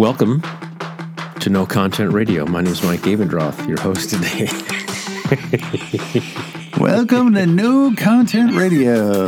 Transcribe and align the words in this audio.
Welcome 0.00 0.42
to 1.40 1.50
No 1.50 1.66
Content 1.66 2.14
Radio. 2.14 2.46
My 2.46 2.62
name 2.62 2.72
is 2.72 2.82
Mike 2.82 3.00
Abendroth, 3.00 3.68
your 3.68 3.78
host 3.78 4.08
today. 4.08 4.48
Welcome 6.80 7.34
to 7.34 7.44
No 7.44 7.94
Content 7.94 8.54
Radio. 8.54 9.26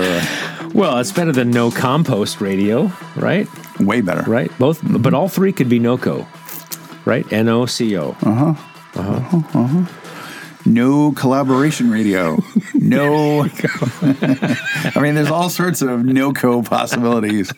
well, 0.73 0.97
it's 0.97 1.13
better 1.13 1.31
than 1.31 1.51
No 1.51 1.71
Compost 1.71 2.41
Radio, 2.41 2.91
right? 3.17 3.47
Way 3.81 4.01
better. 4.01 4.23
Right? 4.23 4.51
Both, 4.59 4.81
but 4.83 5.13
all 5.13 5.29
three 5.29 5.53
could 5.53 5.69
be 5.69 5.79
NOCO, 5.79 6.27
right? 7.05 7.31
N 7.31 7.51
O 7.51 7.67
C 7.67 7.95
O. 7.99 8.17
Uh 8.23 8.33
huh. 8.33 8.55
Uh 8.95 9.03
huh. 9.03 9.37
Uh 9.53 9.67
huh 9.67 9.87
no 10.65 11.13
collaboration 11.13 11.91
radio. 11.91 12.39
No. 12.75 13.43
I 14.03 15.01
mean, 15.01 15.15
there's 15.15 15.31
all 15.31 15.49
sorts 15.49 15.83
of 15.83 16.05
no 16.05 16.33
co 16.33 16.63
possibilities. 16.63 17.53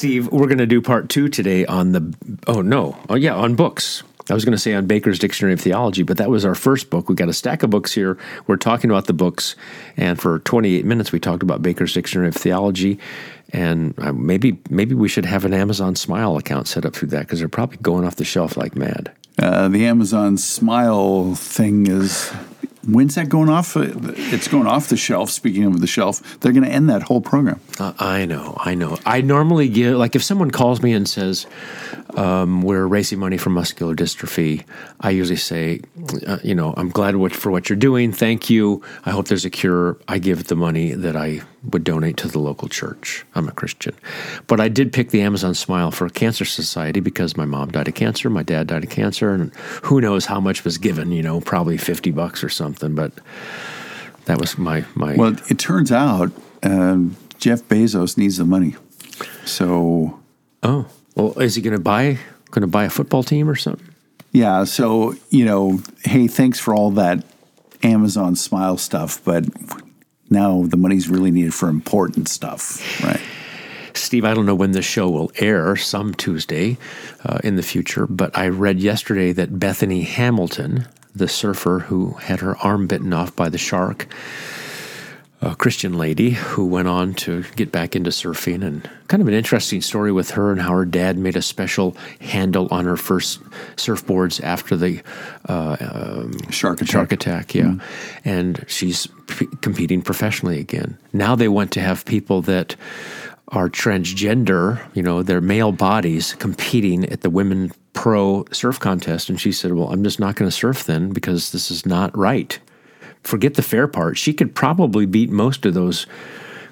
Steve, 0.00 0.32
we're 0.32 0.46
going 0.46 0.56
to 0.56 0.66
do 0.66 0.80
part 0.80 1.10
two 1.10 1.28
today 1.28 1.66
on 1.66 1.92
the. 1.92 2.14
Oh, 2.46 2.62
no. 2.62 2.96
Oh, 3.10 3.16
yeah, 3.16 3.34
on 3.34 3.54
books. 3.54 4.02
I 4.30 4.32
was 4.32 4.46
going 4.46 4.54
to 4.54 4.58
say 4.58 4.72
on 4.72 4.86
Baker's 4.86 5.18
Dictionary 5.18 5.52
of 5.52 5.60
Theology, 5.60 6.04
but 6.04 6.16
that 6.16 6.30
was 6.30 6.42
our 6.46 6.54
first 6.54 6.88
book. 6.88 7.10
We 7.10 7.14
got 7.14 7.28
a 7.28 7.34
stack 7.34 7.62
of 7.62 7.68
books 7.68 7.92
here. 7.92 8.16
We're 8.46 8.56
talking 8.56 8.88
about 8.88 9.08
the 9.08 9.12
books, 9.12 9.56
and 9.98 10.18
for 10.18 10.38
28 10.38 10.86
minutes 10.86 11.12
we 11.12 11.20
talked 11.20 11.42
about 11.42 11.60
Baker's 11.60 11.92
Dictionary 11.92 12.28
of 12.28 12.34
Theology, 12.34 12.98
and 13.52 13.92
uh, 13.98 14.14
maybe 14.14 14.58
maybe 14.70 14.94
we 14.94 15.06
should 15.06 15.26
have 15.26 15.44
an 15.44 15.52
Amazon 15.52 15.94
Smile 15.94 16.38
account 16.38 16.66
set 16.66 16.86
up 16.86 16.94
through 16.94 17.08
that 17.08 17.26
because 17.26 17.40
they're 17.40 17.48
probably 17.48 17.76
going 17.82 18.06
off 18.06 18.16
the 18.16 18.24
shelf 18.24 18.56
like 18.56 18.74
mad. 18.74 19.12
Uh, 19.38 19.68
the 19.68 19.84
Amazon 19.84 20.38
Smile 20.38 21.34
thing 21.34 21.86
is. 21.88 22.32
When's 22.86 23.14
that 23.16 23.28
going 23.28 23.48
off? 23.48 23.76
Uh, 23.76 23.88
It's 24.32 24.48
going 24.48 24.66
off 24.66 24.88
the 24.88 24.96
shelf. 24.96 25.30
Speaking 25.30 25.64
of 25.64 25.80
the 25.80 25.86
shelf, 25.86 26.40
they're 26.40 26.52
going 26.52 26.64
to 26.64 26.70
end 26.70 26.88
that 26.88 27.02
whole 27.02 27.20
program. 27.20 27.60
Uh, 27.78 27.92
I 27.98 28.24
know, 28.24 28.56
I 28.58 28.74
know. 28.74 28.98
I 29.04 29.20
normally 29.20 29.68
give 29.68 29.96
like 29.98 30.16
if 30.16 30.22
someone 30.22 30.50
calls 30.50 30.82
me 30.82 30.92
and 30.92 31.06
says 31.08 31.46
um, 32.16 32.62
we're 32.62 32.86
raising 32.86 33.18
money 33.18 33.36
for 33.36 33.50
muscular 33.50 33.94
dystrophy, 33.94 34.64
I 35.00 35.10
usually 35.10 35.36
say, 35.36 35.80
uh, 36.26 36.38
you 36.42 36.54
know, 36.54 36.72
I'm 36.76 36.88
glad 36.88 37.14
for 37.34 37.50
what 37.50 37.68
you're 37.68 37.76
doing. 37.76 38.12
Thank 38.12 38.48
you. 38.48 38.82
I 39.04 39.10
hope 39.10 39.28
there's 39.28 39.44
a 39.44 39.50
cure. 39.50 39.98
I 40.08 40.18
give 40.18 40.44
the 40.44 40.56
money 40.56 40.92
that 40.94 41.16
I 41.16 41.42
would 41.62 41.84
donate 41.84 42.16
to 42.18 42.28
the 42.28 42.38
local 42.38 42.68
church. 42.68 43.24
I'm 43.34 43.48
a 43.48 43.52
Christian, 43.52 43.94
but 44.46 44.60
I 44.60 44.68
did 44.68 44.92
pick 44.92 45.10
the 45.10 45.20
Amazon 45.20 45.54
Smile 45.54 45.90
for 45.90 46.06
a 46.06 46.10
cancer 46.10 46.44
society 46.44 47.00
because 47.00 47.36
my 47.36 47.44
mom 47.44 47.70
died 47.70 47.88
of 47.88 47.94
cancer, 47.94 48.30
my 48.30 48.42
dad 48.42 48.68
died 48.68 48.84
of 48.84 48.90
cancer, 48.90 49.32
and 49.34 49.54
who 49.82 50.00
knows 50.00 50.26
how 50.26 50.40
much 50.40 50.64
was 50.64 50.78
given? 50.78 51.12
You 51.12 51.22
know, 51.22 51.40
probably 51.40 51.76
fifty 51.76 52.10
bucks 52.10 52.42
or 52.44 52.48
something, 52.48 52.94
but. 52.94 53.12
That 54.26 54.38
was 54.38 54.58
my 54.58 54.84
my. 54.94 55.16
Well, 55.16 55.34
it 55.48 55.58
turns 55.58 55.90
out 55.90 56.30
um, 56.62 57.16
Jeff 57.38 57.62
Bezos 57.62 58.16
needs 58.16 58.36
the 58.36 58.44
money. 58.44 58.76
So, 59.44 60.20
Oh, 60.62 60.86
well, 61.16 61.36
is 61.40 61.56
he 61.56 61.62
going 61.62 61.74
to 61.76 61.82
buy 61.82 62.18
going 62.50 62.60
to 62.60 62.68
buy 62.68 62.84
a 62.84 62.90
football 62.90 63.22
team 63.24 63.48
or 63.48 63.56
something? 63.56 63.88
yeah. 64.30 64.64
So, 64.64 65.14
you 65.30 65.44
know, 65.44 65.80
hey, 66.04 66.28
thanks 66.28 66.60
for 66.60 66.74
all 66.74 66.90
that 66.92 67.24
Amazon 67.82 68.36
Smile 68.36 68.76
stuff, 68.76 69.20
but 69.24 69.46
now 70.30 70.62
the 70.62 70.76
money's 70.76 71.08
really 71.08 71.30
needed 71.30 71.52
for 71.52 71.68
important 71.68 72.28
stuff, 72.28 73.02
right? 73.02 73.20
Steve, 73.94 74.24
I 74.24 74.34
don't 74.34 74.46
know 74.46 74.54
when 74.54 74.70
this 74.70 74.84
show 74.84 75.10
will 75.10 75.32
air, 75.36 75.76
some 75.76 76.14
Tuesday 76.14 76.78
uh, 77.24 77.38
in 77.42 77.56
the 77.56 77.62
future, 77.62 78.06
but 78.06 78.36
I 78.38 78.48
read 78.48 78.80
yesterday 78.80 79.32
that 79.32 79.58
Bethany 79.58 80.02
Hamilton, 80.02 80.86
the 81.14 81.28
surfer 81.28 81.80
who 81.80 82.12
had 82.12 82.40
her 82.40 82.56
arm 82.58 82.86
bitten 82.86 83.12
off 83.12 83.34
by 83.34 83.48
the 83.48 83.58
shark, 83.58 84.06
a 85.42 85.56
Christian 85.56 85.96
lady 85.96 86.30
who 86.30 86.66
went 86.66 86.86
on 86.86 87.14
to 87.14 87.44
get 87.56 87.72
back 87.72 87.96
into 87.96 88.10
surfing, 88.10 88.62
and 88.62 88.88
kind 89.08 89.22
of 89.22 89.28
an 89.28 89.34
interesting 89.34 89.80
story 89.80 90.12
with 90.12 90.32
her 90.32 90.52
and 90.52 90.60
how 90.60 90.72
her 90.72 90.84
dad 90.84 91.16
made 91.16 91.36
a 91.36 91.42
special 91.42 91.96
handle 92.20 92.68
on 92.70 92.84
her 92.84 92.96
first 92.96 93.42
surfboards 93.76 94.42
after 94.42 94.76
the 94.76 95.02
uh, 95.48 95.76
Shark 96.50 96.72
um, 96.72 96.84
attack. 96.84 96.88
shark 96.88 97.12
attack, 97.12 97.54
yeah. 97.54 97.64
Mm-hmm. 97.64 98.28
And 98.28 98.64
she's 98.68 99.06
p- 99.28 99.48
competing 99.62 100.02
professionally 100.02 100.60
again. 100.60 100.98
Now 101.12 101.34
they 101.34 101.48
want 101.48 101.72
to 101.72 101.80
have 101.80 102.04
people 102.04 102.42
that 102.42 102.76
are 103.48 103.68
transgender, 103.68 104.80
you 104.94 105.02
know, 105.02 105.22
their 105.22 105.40
male 105.40 105.72
bodies 105.72 106.34
competing 106.34 107.04
at 107.06 107.22
the 107.22 107.30
women 107.30 107.72
pro 107.94 108.44
surf 108.52 108.78
contest. 108.78 109.28
And 109.28 109.40
she 109.40 109.52
said, 109.52 109.72
Well, 109.72 109.90
I'm 109.92 110.04
just 110.04 110.20
not 110.20 110.36
going 110.36 110.48
to 110.48 110.56
surf 110.56 110.84
then 110.84 111.10
because 111.10 111.52
this 111.52 111.70
is 111.70 111.84
not 111.86 112.16
right. 112.16 112.58
Forget 113.22 113.54
the 113.54 113.62
fair 113.62 113.86
part. 113.86 114.18
She 114.18 114.32
could 114.32 114.54
probably 114.54 115.06
beat 115.06 115.30
most 115.30 115.66
of 115.66 115.74
those 115.74 116.06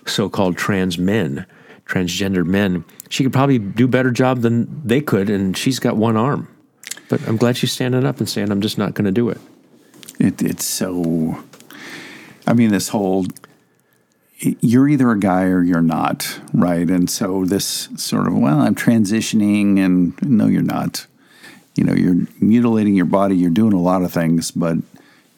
so 0.07 0.29
called 0.29 0.57
trans 0.57 0.99
men, 0.99 1.47
transgendered 1.87 2.47
men. 2.47 2.85
She 3.09 3.23
could 3.23 3.33
probably 3.33 3.59
do 3.59 3.85
a 3.85 3.89
better 3.89 4.11
job 4.11 4.41
than 4.41 4.87
they 4.87 5.01
could. 5.01 5.31
And 5.31 5.57
she's 5.57 5.79
got 5.79 5.97
one 5.97 6.17
arm. 6.17 6.49
But 7.09 7.27
I'm 7.27 7.37
glad 7.37 7.57
she's 7.57 7.73
standing 7.73 8.05
up 8.05 8.19
and 8.19 8.29
saying, 8.29 8.51
I'm 8.51 8.61
just 8.61 8.79
not 8.79 8.95
going 8.95 9.07
to 9.07 9.13
do 9.13 9.29
it. 9.31 9.39
It, 10.19 10.43
it's 10.43 10.65
so. 10.65 11.43
I 12.47 12.53
mean, 12.55 12.71
this 12.71 12.89
whole. 12.89 13.27
You're 14.41 14.89
either 14.89 15.11
a 15.11 15.19
guy 15.19 15.45
or 15.45 15.65
you're 15.65 15.83
not, 15.83 16.41
right? 16.53 16.89
And 16.89 17.11
so 17.11 17.45
this 17.45 17.89
sort 17.97 18.29
of, 18.29 18.35
well, 18.35 18.61
I'm 18.61 18.77
transitioning, 18.77 19.85
and 19.85 20.21
no, 20.23 20.47
you're 20.47 20.63
not. 20.63 21.07
You 21.75 21.83
know, 21.85 21.93
you're 21.93 22.27
mutilating 22.41 22.95
your 22.95 23.05
body, 23.05 23.37
you're 23.37 23.51
doing 23.51 23.73
a 23.73 23.81
lot 23.81 24.03
of 24.03 24.13
things, 24.13 24.53
but 24.53 24.79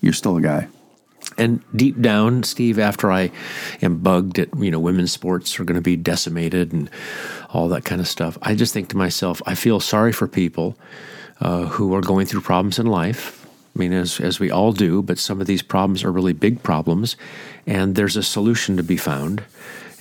you're 0.02 0.12
still 0.12 0.36
a 0.36 0.42
guy. 0.42 0.68
And 1.40 1.62
deep 1.74 2.00
down, 2.00 2.42
Steve, 2.42 2.78
after 2.78 3.10
I 3.10 3.32
am 3.80 3.96
bugged 3.98 4.38
at, 4.38 4.54
you 4.58 4.70
know, 4.70 4.78
women's 4.78 5.10
sports 5.10 5.58
are 5.58 5.64
going 5.64 5.76
to 5.76 5.80
be 5.80 5.96
decimated 5.96 6.72
and 6.72 6.90
all 7.48 7.68
that 7.68 7.86
kind 7.86 8.00
of 8.00 8.06
stuff, 8.06 8.36
I 8.42 8.54
just 8.54 8.74
think 8.74 8.90
to 8.90 8.96
myself, 8.96 9.40
I 9.46 9.54
feel 9.54 9.80
sorry 9.80 10.12
for 10.12 10.28
people 10.28 10.76
uh, 11.40 11.64
who 11.64 11.94
are 11.94 12.02
going 12.02 12.26
through 12.26 12.42
problems 12.42 12.78
in 12.78 12.86
life. 12.86 13.46
I 13.74 13.78
mean, 13.78 13.94
as, 13.94 14.20
as 14.20 14.38
we 14.38 14.50
all 14.50 14.72
do, 14.72 15.00
but 15.00 15.18
some 15.18 15.40
of 15.40 15.46
these 15.46 15.62
problems 15.62 16.04
are 16.04 16.12
really 16.12 16.34
big 16.34 16.62
problems, 16.62 17.16
and 17.66 17.94
there's 17.94 18.16
a 18.16 18.22
solution 18.22 18.76
to 18.76 18.82
be 18.82 18.98
found. 18.98 19.42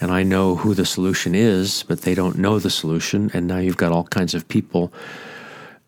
And 0.02 0.12
I 0.12 0.24
know 0.24 0.56
who 0.56 0.74
the 0.74 0.86
solution 0.86 1.36
is, 1.36 1.84
but 1.84 2.02
they 2.02 2.16
don't 2.16 2.38
know 2.38 2.60
the 2.60 2.70
solution. 2.70 3.32
And 3.34 3.48
now 3.48 3.58
you've 3.58 3.78
got 3.78 3.92
all 3.92 4.06
kinds 4.06 4.34
of 4.34 4.48
people 4.48 4.92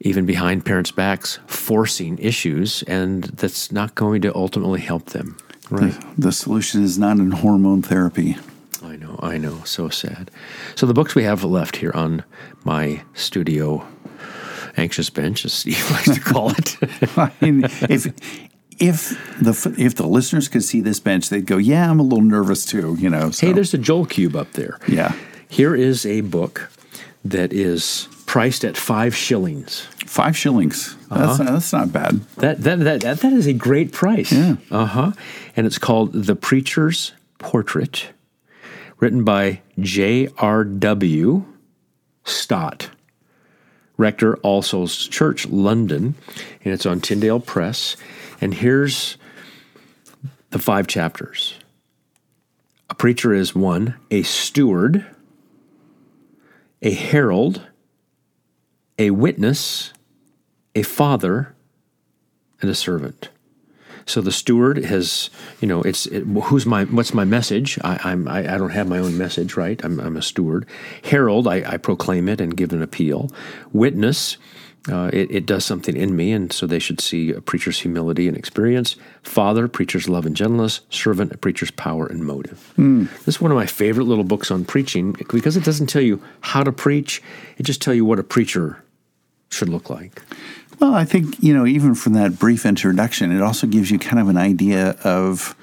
even 0.02 0.26
behind 0.26 0.66
parents' 0.66 0.92
backs, 0.92 1.40
forcing 1.48 2.18
issues, 2.20 2.84
and 2.84 3.24
that's 3.26 3.72
not 3.72 3.96
going 3.96 4.22
to 4.22 4.36
ultimately 4.36 4.82
help 4.82 5.08
them. 5.08 5.38
Right. 5.70 5.94
The 6.18 6.32
solution 6.32 6.84
is 6.84 6.98
not 7.00 7.18
in 7.18 7.32
hormone 7.32 7.82
therapy. 7.82 8.36
I 8.84 8.96
know, 8.96 9.18
I 9.22 9.38
know. 9.38 9.64
So 9.64 9.90
sad. 9.90 10.32
So 10.76 10.86
the 10.86 10.94
books 10.94 11.16
we 11.16 11.24
have 11.24 11.44
left 11.44 11.78
here 11.78 11.92
on 11.94 12.24
my 12.66 13.04
studio 13.14 13.88
anxious 14.78 15.10
bench, 15.10 15.46
as 15.46 15.54
Steve 15.54 15.90
likes 15.92 16.14
to 16.14 16.20
call 16.20 16.52
it. 16.52 16.78
I 17.18 17.32
mean, 17.42 17.64
if 17.64 18.08
if 18.80 19.10
the 19.40 19.76
if 19.78 19.96
the 19.96 20.08
listeners 20.08 20.48
could 20.48 20.64
see 20.64 20.82
this 20.82 21.00
bench, 21.00 21.30
they'd 21.30 21.46
go, 21.46 21.58
"Yeah, 21.58 21.90
I'm 21.90 22.00
a 22.00 22.04
little 22.04 22.24
nervous 22.24 22.66
too." 22.66 22.96
You 23.00 23.10
know. 23.10 23.32
So, 23.32 23.48
hey, 23.48 23.54
there's 23.54 23.74
a 23.74 23.78
Joel 23.78 24.06
cube 24.06 24.36
up 24.36 24.52
there. 24.54 24.80
yeah, 24.88 25.14
Here 25.48 25.76
is 25.76 26.06
a 26.06 26.22
book 26.22 26.72
that 27.24 27.54
is 27.54 28.08
priced 28.32 28.64
at 28.64 28.78
five 28.78 29.14
shillings. 29.14 29.82
five 30.06 30.38
shillings. 30.38 30.96
That's 31.10 31.38
that's 31.38 31.74
not 31.74 31.92
bad. 31.92 32.22
That 32.38 32.62
that 32.62 32.80
that 32.80 33.02
that, 33.02 33.20
that 33.20 33.34
is 33.34 33.46
a 33.46 33.52
great 33.52 33.92
price. 33.92 34.32
Yeah. 34.32 34.56
Uh 34.72 34.86
huh. 34.86 35.12
And 35.58 35.68
it's 35.68 35.78
called 35.78 36.14
The 36.14 36.34
Preacher's 36.38 37.12
Portrait, 37.40 38.14
written 39.02 39.26
by 39.26 39.60
J.R.W. 39.82 41.46
Stott, 42.24 42.90
rector 43.98 44.38
All 44.38 44.62
Souls 44.62 45.10
Church, 45.10 45.46
London, 45.48 46.16
and 46.64 46.74
it's 46.74 46.86
on 46.86 47.02
Tyndale 47.02 47.42
Press. 47.42 47.98
And 48.40 48.54
here's 48.54 49.18
the 50.52 50.60
five 50.60 50.88
chapters. 50.88 51.56
A 52.90 52.96
preacher 52.96 53.34
is 53.34 53.54
one, 53.54 53.96
a 54.10 54.24
steward, 54.24 55.06
a 56.82 56.94
herald, 56.94 57.68
a 59.02 59.10
witness, 59.10 59.94
a 60.76 60.84
father, 60.84 61.56
and 62.62 62.70
a 62.70 62.76
servant. 62.76 63.30
So 64.06 64.22
the 64.22 64.32
steward 64.32 64.78
has, 64.86 65.32
you 65.60 65.68
know, 65.68 65.82
it's 65.82 66.06
it, 66.06 66.22
who's 66.22 66.68
my 66.68 66.86
what's 66.86 67.14
my 67.14 67.24
message? 67.24 67.80
I, 67.84 68.00
I'm 68.04 68.28
I, 68.28 68.40
I 68.54 68.58
don't 68.60 68.70
have 68.70 68.88
my 68.88 69.00
own 69.00 69.18
message, 69.18 69.58
right? 69.58 69.84
I'm, 69.84 70.00
I'm 70.00 70.18
a 70.18 70.22
steward. 70.22 70.68
Herald, 71.04 71.48
I, 71.48 71.64
I 71.66 71.78
proclaim 71.78 72.30
it 72.30 72.40
and 72.40 72.56
give 72.56 72.74
an 72.74 72.84
appeal. 72.84 73.32
Witness, 73.74 74.38
uh, 74.90 75.10
it, 75.14 75.32
it 75.32 75.46
does 75.48 75.66
something 75.66 75.96
in 75.98 76.16
me, 76.16 76.32
and 76.32 76.54
so 76.54 76.68
they 76.68 76.80
should 76.80 77.00
see 77.00 77.32
a 77.32 77.42
preacher's 77.42 77.80
humility 77.80 78.28
and 78.28 78.38
experience. 78.38 78.98
Father, 79.24 79.68
preacher's 79.68 80.10
love 80.10 80.26
and 80.28 80.36
gentleness. 80.36 80.82
Servant, 80.90 81.32
a 81.32 81.38
preacher's 81.38 81.72
power 81.72 82.06
and 82.06 82.24
motive. 82.24 82.74
This 83.26 83.36
is 83.36 83.42
one 83.42 83.52
of 83.52 83.58
my 83.58 83.68
favorite 83.68 84.06
little 84.06 84.24
books 84.24 84.52
on 84.52 84.66
preaching 84.66 85.14
because 85.14 85.58
it 85.58 85.64
doesn't 85.64 85.88
tell 85.88 86.02
you 86.04 86.22
how 86.42 86.64
to 86.64 86.72
preach; 86.72 87.22
it 87.58 87.64
just 87.64 87.82
tells 87.82 87.96
you 87.98 88.06
what 88.06 88.20
a 88.20 88.24
preacher 88.24 88.84
should 89.52 89.70
look 89.70 89.90
like. 89.90 90.22
Well, 90.80 90.96
I 90.96 91.06
think, 91.06 91.42
you 91.44 91.54
know, 91.54 91.66
even 91.68 91.94
from 91.94 92.14
that 92.14 92.40
brief 92.40 92.66
introduction, 92.66 93.32
it 93.32 93.42
also 93.42 93.68
gives 93.68 93.92
you 93.92 94.00
kind 94.00 94.20
of 94.20 94.30
an 94.30 94.38
idea 94.38 94.98
of 95.04 95.56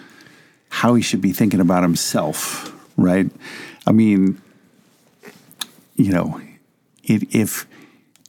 how 0.69 0.95
he 0.95 1.03
should 1.03 1.21
be 1.21 1.33
thinking 1.33 1.61
about 1.61 1.83
himself, 1.83 2.73
right? 2.97 3.29
I 3.87 3.93
mean, 3.93 4.41
you 5.97 6.13
know, 6.13 6.41
it, 7.03 7.35
if 7.35 7.67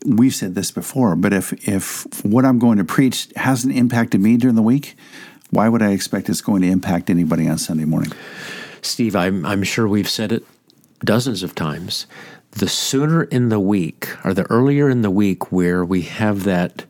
we've 0.06 0.34
said 0.34 0.56
this 0.56 0.72
before, 0.72 1.16
but 1.16 1.34
if 1.34 1.54
if 1.68 2.08
what 2.26 2.46
I'm 2.46 2.58
going 2.58 2.78
to 2.78 2.86
preach 2.86 3.28
hasn't 3.36 3.76
impacted 3.76 4.22
me 4.22 4.38
during 4.38 4.56
the 4.56 4.62
week, 4.62 4.96
why 5.52 5.70
would 5.70 5.82
I 5.82 5.92
expect 5.92 6.30
it's 6.30 6.42
going 6.42 6.62
to 6.62 6.70
impact 6.70 7.10
anybody 7.10 7.48
on 7.48 7.58
Sunday 7.58 7.86
morning? 7.86 8.12
Steve, 8.82 9.16
I'm, 9.16 9.46
I'm 9.46 9.64
sure 9.64 9.88
we've 9.88 10.10
said 10.10 10.32
it 10.32 10.44
dozens 11.04 11.44
of 11.44 11.56
times. 11.56 12.06
The 12.52 12.68
sooner 12.68 13.24
in 13.24 13.50
the 13.50 13.60
week, 13.60 14.10
or 14.26 14.34
the 14.34 14.50
earlier 14.50 14.90
in 14.90 15.02
the 15.02 15.12
week, 15.12 15.52
where 15.52 15.86
we 15.86 16.02
have 16.04 16.44
that, 16.44 16.86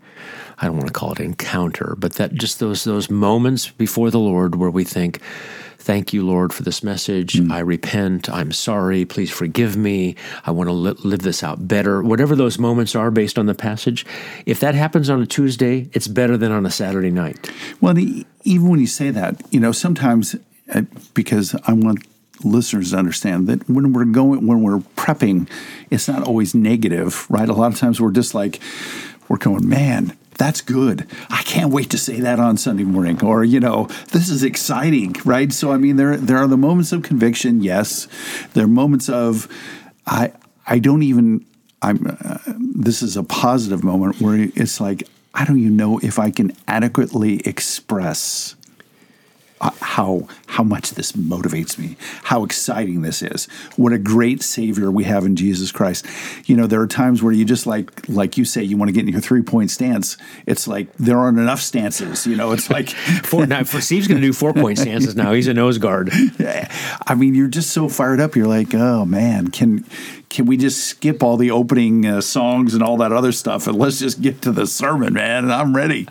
I 0.58 0.66
don't 0.66 0.78
want 0.78 0.88
to 0.88 0.94
call 0.94 1.12
it 1.12 1.20
encounter, 1.20 1.96
but 1.98 2.14
that 2.14 2.34
just 2.34 2.60
those 2.60 2.84
those 2.84 3.10
moments 3.10 3.70
before 3.70 4.10
the 4.10 4.20
Lord 4.20 4.56
where 4.56 4.70
we 4.70 4.84
think, 4.84 5.22
Thank 5.90 6.14
you, 6.14 6.26
Lord, 6.26 6.52
for 6.52 6.62
this 6.62 6.84
message. 6.84 7.34
Mm. 7.34 7.52
I 7.52 7.60
repent. 7.60 8.30
I'm 8.30 8.52
sorry. 8.52 9.06
Please 9.06 9.32
forgive 9.32 9.78
me. 9.78 10.16
I 10.46 10.52
want 10.52 10.68
to 10.68 10.74
li- 10.74 10.96
live 11.00 11.22
this 11.22 11.42
out 11.42 11.70
better. 11.70 12.04
Whatever 12.04 12.36
those 12.36 12.60
moments 12.60 12.96
are 12.96 13.10
based 13.10 13.40
on 13.40 13.46
the 13.46 13.56
passage, 13.56 14.06
if 14.46 14.60
that 14.60 14.76
happens 14.76 15.10
on 15.10 15.22
a 15.22 15.26
Tuesday, 15.26 15.90
it's 15.94 16.08
better 16.08 16.36
than 16.36 16.52
on 16.52 16.66
a 16.66 16.70
Saturday 16.70 17.10
night. 17.10 17.50
Well, 17.80 17.98
even 17.98 18.68
when 18.68 18.82
you 18.82 18.88
say 18.88 19.10
that, 19.10 19.42
you 19.52 19.60
know, 19.60 19.72
sometimes 19.72 20.36
uh, 20.74 20.82
because 21.14 21.56
I 21.66 21.74
want 21.74 22.06
listeners 22.44 22.91
to 22.91 22.97
understand 22.97 23.47
that 23.47 23.68
when 23.69 23.94
we're 23.94 24.06
going 24.06 24.47
when 24.47 24.62
we're 24.62 24.80
prepping 24.95 25.50
it's 25.89 26.07
not 26.07 26.24
always 26.24 26.56
negative 26.56 27.30
right 27.30 27.50
a 27.50 27.53
lot 27.53 27.71
of 27.71 27.77
times 27.77 28.00
we're 28.00 28.12
just 28.12 28.33
like 28.33 28.59
we're 29.27 29.38
going 29.38 29.68
man 29.68 30.18
that's 30.39 30.62
good. 30.62 31.06
I 31.30 31.44
can't 31.44 31.69
wait 31.71 31.89
to 31.89 31.97
say 31.97 32.21
that 32.21 32.39
on 32.39 32.56
Sunday 32.56 32.86
morning. 32.86 33.21
Or, 33.21 33.44
you 33.44 33.59
know, 33.59 33.89
this 34.13 34.30
is 34.30 34.41
exciting, 34.41 35.18
right? 35.25 35.51
So, 35.51 35.74
I 35.74 35.77
mean, 35.77 35.97
there, 35.97 36.15
there 36.15 36.38
are 36.38 36.47
the 36.47 36.56
moments 36.56 36.94
of 36.94 37.03
conviction, 37.03 37.62
yes. 37.62 38.07
There 38.53 38.63
are 38.63 38.69
moments 38.69 39.09
of, 39.09 39.50
I, 40.07 40.31
I 40.65 40.80
don't 40.80 41.03
even, 41.03 41.45
I'm, 41.81 42.07
uh, 42.07 42.38
this 42.57 43.01
is 43.01 43.18
a 43.18 43.24
positive 43.24 43.83
moment 43.83 44.21
where 44.21 44.50
it's 44.56 44.80
like, 44.80 45.03
I 45.33 45.44
don't 45.44 45.59
even 45.59 45.75
know 45.75 46.00
if 46.00 46.18
I 46.18 46.31
can 46.31 46.53
adequately 46.69 47.41
express 47.41 48.56
how 49.62 50.28
how 50.48 50.64
much 50.64 50.92
this 50.92 51.12
motivates 51.14 51.78
me, 51.78 51.98
how 52.24 52.44
exciting 52.44 53.02
this 53.02 53.22
is. 53.22 53.46
What 53.76 53.94
a 53.94 53.98
great 53.98 54.42
Savior 54.42 54.90
we 54.90 55.04
have 55.04 55.26
in 55.26 55.36
Jesus 55.36 55.72
Christ. 55.72 56.06
You 56.46 56.56
know, 56.56 56.66
there 56.66 56.82
are 56.82 56.88
times 56.88 57.22
where 57.22 57.34
you 57.34 57.46
just 57.46 57.68
like 57.68 58.08
like 58.08 58.38
you 58.38 58.46
say, 58.46 58.64
you 58.64 58.78
want 58.78 58.90
to 58.90 58.94
get 58.94 59.02
in 59.02 59.10
your 59.10 59.22
three 59.22 59.42
point 59.42 59.72
stance. 59.72 60.18
It's 60.46 60.68
like 60.68 60.92
there 60.94 61.18
aren't 61.18 61.40
enough 61.40 61.62
stances. 61.62 62.26
You 62.26 62.36
know, 62.36 62.52
it's 62.52 62.70
like 62.72 62.90
four. 62.90 63.46
Now, 63.46 63.64
Steve's 63.64 64.08
going 64.08 64.22
to 64.22 64.26
do 64.26 64.34
four 64.34 64.54
point 64.54 64.78
stances 64.80 65.16
now. 65.16 65.34
He's 65.34 65.48
a 65.48 65.54
nose 65.54 65.78
guard. 65.78 66.10
I 66.12 67.16
mean, 67.16 67.36
you're 67.36 67.48
just 67.48 67.72
so 67.72 67.90
fired 67.90 68.20
up. 68.20 68.36
You're 68.36 68.48
like, 68.48 68.74
oh 68.74 69.06
man, 69.06 69.50
can 69.50 69.86
can 70.30 70.46
we 70.46 70.56
just 70.56 70.86
skip 70.86 71.22
all 71.22 71.36
the 71.38 71.52
opening 71.52 72.06
uh, 72.06 72.22
songs 72.22 72.74
and 72.74 72.84
all 72.84 72.98
that 72.98 73.12
other 73.12 73.32
stuff 73.32 73.68
and 73.68 73.78
let's 73.78 74.00
just 74.00 74.22
get 74.22 74.42
to 74.44 74.52
the 74.52 74.68
sermon, 74.68 75.14
man? 75.14 75.44
And 75.44 75.54
I'm 75.54 75.76
ready 75.76 76.08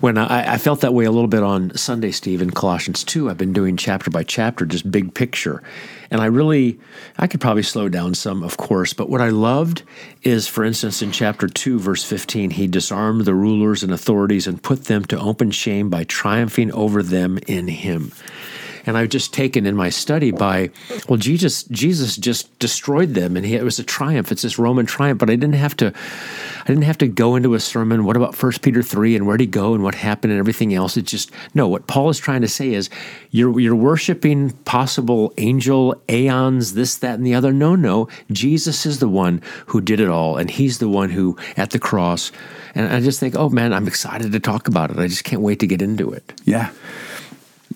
when 0.00 0.18
I, 0.18 0.54
I, 0.54 0.58
felt 0.58 0.80
that 0.80 0.94
way 0.94 1.04
a 1.04 1.10
little 1.10 1.28
bit 1.28 1.42
on 1.42 1.76
Sunday, 1.76 2.10
Steve, 2.10 2.42
in 2.42 2.50
Colossians 2.50 3.04
2. 3.04 3.30
I've 3.30 3.38
been 3.38 3.52
doing 3.52 3.76
chapter 3.76 4.10
by 4.10 4.22
chapter, 4.22 4.66
just 4.66 4.90
big 4.90 5.14
picture. 5.14 5.62
And 6.10 6.20
I 6.20 6.26
really, 6.26 6.78
I 7.18 7.26
could 7.26 7.40
probably 7.40 7.62
slow 7.62 7.88
down 7.88 8.14
some, 8.14 8.42
of 8.42 8.56
course, 8.56 8.92
but 8.92 9.08
what 9.08 9.20
I 9.20 9.30
loved 9.30 9.82
is, 10.22 10.46
for 10.46 10.64
instance, 10.64 11.02
in 11.02 11.12
chapter 11.12 11.48
2, 11.48 11.78
verse 11.78 12.04
15, 12.04 12.50
he 12.50 12.66
disarmed 12.66 13.24
the 13.24 13.34
rulers 13.34 13.82
and 13.82 13.92
authorities 13.92 14.46
and 14.46 14.62
put 14.62 14.84
them 14.84 15.04
to 15.06 15.18
open 15.18 15.50
shame 15.50 15.90
by 15.90 16.04
triumphing 16.04 16.72
over 16.72 17.02
them 17.02 17.38
in 17.46 17.68
him 17.68 18.12
and 18.86 18.96
I've 18.96 19.08
just 19.08 19.34
taken 19.34 19.66
in 19.66 19.76
my 19.76 19.90
study 19.90 20.30
by, 20.30 20.70
well, 21.08 21.18
Jesus, 21.18 21.64
Jesus 21.64 22.16
just 22.16 22.58
destroyed 22.58 23.14
them, 23.14 23.36
and 23.36 23.44
he, 23.44 23.54
it 23.54 23.64
was 23.64 23.78
a 23.78 23.84
triumph. 23.84 24.32
It's 24.32 24.42
this 24.42 24.58
Roman 24.58 24.86
triumph, 24.86 25.18
but 25.18 25.28
I 25.28 25.36
didn't 25.36 25.54
have 25.54 25.76
to, 25.78 25.92
I 26.62 26.66
didn't 26.66 26.84
have 26.84 26.98
to 26.98 27.08
go 27.08 27.36
into 27.36 27.54
a 27.54 27.60
sermon. 27.60 28.04
What 28.04 28.16
about 28.16 28.34
First 28.34 28.62
Peter 28.62 28.82
three 28.82 29.16
and 29.16 29.26
where 29.26 29.36
did 29.36 29.44
he 29.44 29.50
go 29.50 29.74
and 29.74 29.82
what 29.82 29.94
happened 29.94 30.32
and 30.32 30.38
everything 30.38 30.72
else? 30.72 30.96
It's 30.96 31.10
just 31.10 31.30
no. 31.54 31.68
What 31.68 31.86
Paul 31.86 32.10
is 32.10 32.18
trying 32.18 32.42
to 32.42 32.48
say 32.48 32.72
is, 32.74 32.88
you're 33.30 33.58
you're 33.60 33.74
worshiping 33.74 34.50
possible 34.64 35.32
angel 35.36 36.00
aeons, 36.08 36.74
this, 36.74 36.96
that, 36.98 37.14
and 37.14 37.26
the 37.26 37.34
other. 37.34 37.52
No, 37.52 37.74
no. 37.74 38.08
Jesus 38.30 38.86
is 38.86 38.98
the 38.98 39.08
one 39.08 39.42
who 39.66 39.80
did 39.80 40.00
it 40.00 40.08
all, 40.08 40.36
and 40.36 40.50
he's 40.50 40.78
the 40.78 40.88
one 40.88 41.10
who 41.10 41.36
at 41.56 41.70
the 41.70 41.78
cross. 41.78 42.32
And 42.74 42.92
I 42.92 43.00
just 43.00 43.20
think, 43.20 43.34
oh 43.36 43.48
man, 43.48 43.72
I'm 43.72 43.88
excited 43.88 44.32
to 44.32 44.40
talk 44.40 44.68
about 44.68 44.90
it. 44.90 44.98
I 44.98 45.08
just 45.08 45.24
can't 45.24 45.42
wait 45.42 45.60
to 45.60 45.66
get 45.66 45.82
into 45.82 46.12
it. 46.12 46.32
Yeah. 46.44 46.70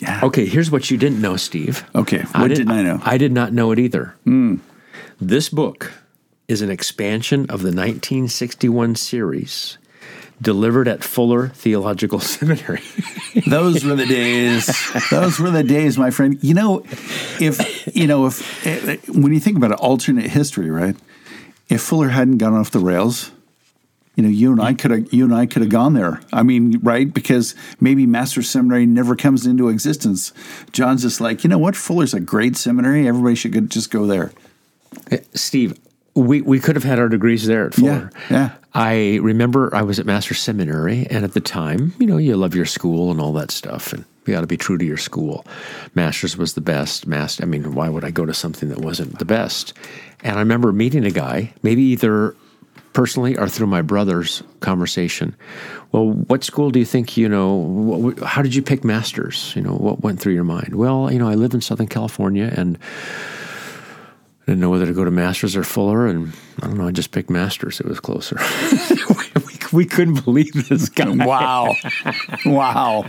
Yeah. 0.00 0.20
Okay, 0.24 0.46
here's 0.46 0.70
what 0.70 0.90
you 0.90 0.96
didn't 0.96 1.20
know, 1.20 1.36
Steve. 1.36 1.84
Okay, 1.94 2.22
what 2.22 2.36
I 2.36 2.48
did, 2.48 2.66
not 2.66 2.76
I 2.76 2.82
know? 2.82 3.00
I 3.04 3.18
did 3.18 3.32
not 3.32 3.52
know 3.52 3.70
it 3.70 3.78
either. 3.78 4.14
Mm. 4.26 4.60
This 5.20 5.48
book 5.48 5.92
is 6.48 6.62
an 6.62 6.70
expansion 6.70 7.42
of 7.42 7.60
the 7.60 7.68
1961 7.68 8.96
series 8.96 9.78
delivered 10.42 10.88
at 10.88 11.04
Fuller 11.04 11.48
Theological 11.48 12.18
Seminary. 12.20 12.82
Those 13.46 13.84
were 13.84 13.94
the 13.94 14.06
days. 14.06 14.66
Those 15.10 15.38
were 15.38 15.50
the 15.50 15.62
days, 15.62 15.98
my 15.98 16.10
friend. 16.10 16.38
You 16.42 16.54
know, 16.54 16.84
if 17.40 17.94
you 17.94 18.06
know, 18.06 18.26
if 18.26 18.66
eh, 18.66 18.96
when 19.08 19.32
you 19.32 19.40
think 19.40 19.56
about 19.56 19.72
it, 19.72 19.78
alternate 19.78 20.30
history, 20.30 20.70
right? 20.70 20.96
If 21.68 21.82
Fuller 21.82 22.08
hadn't 22.08 22.38
gone 22.38 22.54
off 22.54 22.70
the 22.70 22.80
rails, 22.80 23.30
you 24.20 24.26
know, 24.26 24.32
you 24.32 24.52
and 24.52 24.60
I 24.60 24.74
could 24.74 24.90
have 24.90 25.12
you 25.12 25.24
and 25.24 25.34
I 25.34 25.46
could 25.46 25.62
have 25.62 25.70
gone 25.70 25.94
there. 25.94 26.20
I 26.30 26.42
mean, 26.42 26.78
right? 26.82 27.12
Because 27.12 27.54
maybe 27.80 28.04
Master 28.06 28.42
Seminary 28.42 28.84
never 28.84 29.16
comes 29.16 29.46
into 29.46 29.70
existence. 29.70 30.34
John's 30.72 31.02
just 31.02 31.20
like, 31.20 31.42
you 31.42 31.48
know 31.48 31.58
what? 31.58 31.74
Fuller's 31.74 32.12
a 32.12 32.20
great 32.20 32.56
seminary. 32.56 33.08
Everybody 33.08 33.34
should 33.34 33.70
just 33.70 33.90
go 33.90 34.06
there. 34.06 34.32
Steve, 35.32 35.78
we, 36.14 36.42
we 36.42 36.60
could 36.60 36.76
have 36.76 36.84
had 36.84 36.98
our 36.98 37.08
degrees 37.08 37.46
there 37.46 37.66
at 37.66 37.74
Fuller. 37.74 38.10
Yeah, 38.28 38.36
yeah. 38.36 38.50
I 38.74 39.18
remember 39.22 39.74
I 39.74 39.82
was 39.82 39.98
at 39.98 40.06
Master 40.06 40.34
Seminary, 40.34 41.06
and 41.08 41.24
at 41.24 41.32
the 41.32 41.40
time, 41.40 41.94
you 41.98 42.06
know, 42.06 42.18
you 42.18 42.36
love 42.36 42.54
your 42.54 42.66
school 42.66 43.10
and 43.10 43.20
all 43.20 43.32
that 43.32 43.50
stuff, 43.50 43.92
and 43.92 44.04
you 44.26 44.34
got 44.34 44.42
to 44.42 44.46
be 44.46 44.56
true 44.56 44.76
to 44.76 44.84
your 44.84 44.98
school. 44.98 45.46
Masters 45.94 46.36
was 46.36 46.52
the 46.52 46.60
best. 46.60 47.06
Master, 47.06 47.42
I 47.42 47.46
mean, 47.46 47.74
why 47.74 47.88
would 47.88 48.04
I 48.04 48.10
go 48.10 48.26
to 48.26 48.34
something 48.34 48.68
that 48.68 48.80
wasn't 48.80 49.18
the 49.18 49.24
best? 49.24 49.72
And 50.22 50.36
I 50.36 50.40
remember 50.40 50.72
meeting 50.72 51.04
a 51.06 51.10
guy, 51.10 51.54
maybe 51.62 51.82
either 51.82 52.36
personally 52.92 53.36
or 53.36 53.48
through 53.48 53.66
my 53.66 53.82
brother's 53.82 54.42
conversation. 54.60 55.34
Well, 55.92 56.10
what 56.10 56.44
school 56.44 56.70
do 56.70 56.78
you 56.78 56.84
think, 56.84 57.16
you 57.16 57.28
know, 57.28 57.54
what, 57.54 58.18
how 58.20 58.42
did 58.42 58.54
you 58.54 58.62
pick 58.62 58.84
masters? 58.84 59.52
You 59.56 59.62
know, 59.62 59.72
what 59.72 60.02
went 60.02 60.20
through 60.20 60.34
your 60.34 60.44
mind? 60.44 60.74
Well, 60.74 61.12
you 61.12 61.18
know, 61.18 61.28
I 61.28 61.34
live 61.34 61.54
in 61.54 61.60
Southern 61.60 61.88
California 61.88 62.52
and 62.56 62.78
I 64.42 64.52
didn't 64.52 64.60
know 64.60 64.70
whether 64.70 64.86
to 64.86 64.92
go 64.92 65.04
to 65.04 65.10
masters 65.10 65.56
or 65.56 65.64
Fuller. 65.64 66.06
And 66.06 66.32
I 66.62 66.66
don't 66.66 66.78
know, 66.78 66.88
I 66.88 66.92
just 66.92 67.12
picked 67.12 67.30
masters. 67.30 67.80
It 67.80 67.86
was 67.86 68.00
closer. 68.00 68.38
we, 69.46 69.58
we 69.72 69.84
couldn't 69.84 70.24
believe 70.24 70.68
this 70.68 70.88
guy. 70.88 71.10
Wow. 71.10 71.74
wow. 72.44 73.04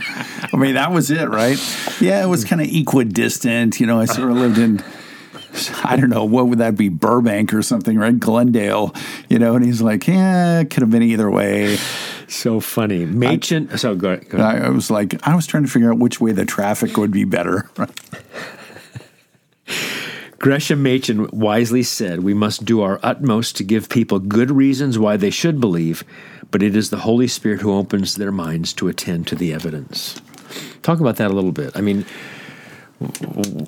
I 0.52 0.56
mean, 0.56 0.74
that 0.74 0.92
was 0.92 1.10
it, 1.10 1.28
right? 1.28 1.58
Yeah, 2.00 2.22
it 2.22 2.28
was 2.28 2.44
mm. 2.44 2.48
kind 2.48 2.62
of 2.62 2.68
equidistant. 2.68 3.80
You 3.80 3.86
know, 3.86 3.98
I 3.98 4.04
sort 4.04 4.30
of 4.30 4.36
lived 4.36 4.58
in 4.58 4.82
I 5.84 5.96
don't 5.96 6.08
know, 6.08 6.24
what 6.24 6.48
would 6.48 6.58
that 6.58 6.76
be, 6.76 6.88
Burbank 6.88 7.52
or 7.52 7.62
something, 7.62 7.98
right? 7.98 8.18
Glendale, 8.18 8.94
you 9.28 9.38
know, 9.38 9.54
and 9.54 9.64
he's 9.64 9.82
like, 9.82 10.06
yeah, 10.06 10.60
it 10.60 10.70
could 10.70 10.80
have 10.82 10.90
been 10.90 11.02
either 11.02 11.30
way. 11.30 11.76
So 12.28 12.60
funny. 12.60 13.04
Machen, 13.04 13.68
I, 13.70 13.76
so 13.76 13.94
go, 13.94 14.16
go 14.16 14.38
I, 14.38 14.58
I 14.58 14.68
was 14.70 14.90
like, 14.90 15.26
I 15.26 15.36
was 15.36 15.46
trying 15.46 15.64
to 15.64 15.70
figure 15.70 15.92
out 15.92 15.98
which 15.98 16.20
way 16.20 16.32
the 16.32 16.46
traffic 16.46 16.96
would 16.96 17.10
be 17.10 17.24
better. 17.24 17.68
Gresham 20.38 20.82
Machen 20.82 21.28
wisely 21.30 21.82
said, 21.84 22.24
We 22.24 22.34
must 22.34 22.64
do 22.64 22.80
our 22.80 22.98
utmost 23.02 23.56
to 23.56 23.64
give 23.64 23.88
people 23.88 24.18
good 24.18 24.50
reasons 24.50 24.98
why 24.98 25.16
they 25.16 25.30
should 25.30 25.60
believe, 25.60 26.02
but 26.50 26.62
it 26.64 26.74
is 26.74 26.90
the 26.90 26.98
Holy 26.98 27.28
Spirit 27.28 27.60
who 27.60 27.72
opens 27.72 28.16
their 28.16 28.32
minds 28.32 28.72
to 28.74 28.88
attend 28.88 29.28
to 29.28 29.36
the 29.36 29.52
evidence. 29.52 30.20
Talk 30.82 30.98
about 30.98 31.16
that 31.16 31.30
a 31.30 31.34
little 31.34 31.52
bit. 31.52 31.76
I 31.76 31.80
mean, 31.80 32.04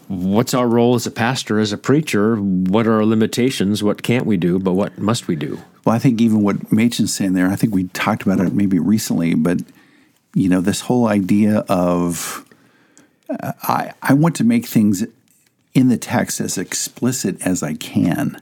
what's 0.08 0.54
our 0.54 0.68
role 0.68 0.94
as 0.94 1.06
a 1.06 1.10
pastor, 1.10 1.58
as 1.58 1.72
a 1.72 1.78
preacher? 1.78 2.36
What 2.36 2.86
are 2.86 2.94
our 2.94 3.04
limitations? 3.04 3.82
What 3.82 4.02
can't 4.02 4.26
we 4.26 4.36
do? 4.36 4.58
But 4.58 4.72
what 4.72 4.98
must 4.98 5.28
we 5.28 5.36
do? 5.36 5.60
Well, 5.84 5.94
I 5.94 5.98
think 5.98 6.20
even 6.20 6.42
what 6.42 6.72
Machen's 6.72 7.14
saying 7.14 7.34
there, 7.34 7.48
I 7.48 7.56
think 7.56 7.74
we 7.74 7.84
talked 7.88 8.22
about 8.22 8.40
it 8.40 8.52
maybe 8.52 8.78
recently, 8.78 9.34
but 9.34 9.60
you 10.34 10.48
know, 10.48 10.60
this 10.60 10.82
whole 10.82 11.06
idea 11.06 11.58
of 11.68 12.44
uh, 13.30 13.52
I 13.62 13.92
I 14.02 14.14
want 14.14 14.36
to 14.36 14.44
make 14.44 14.66
things 14.66 15.04
in 15.74 15.88
the 15.88 15.98
text 15.98 16.40
as 16.40 16.58
explicit 16.58 17.40
as 17.46 17.62
I 17.62 17.74
can, 17.74 18.40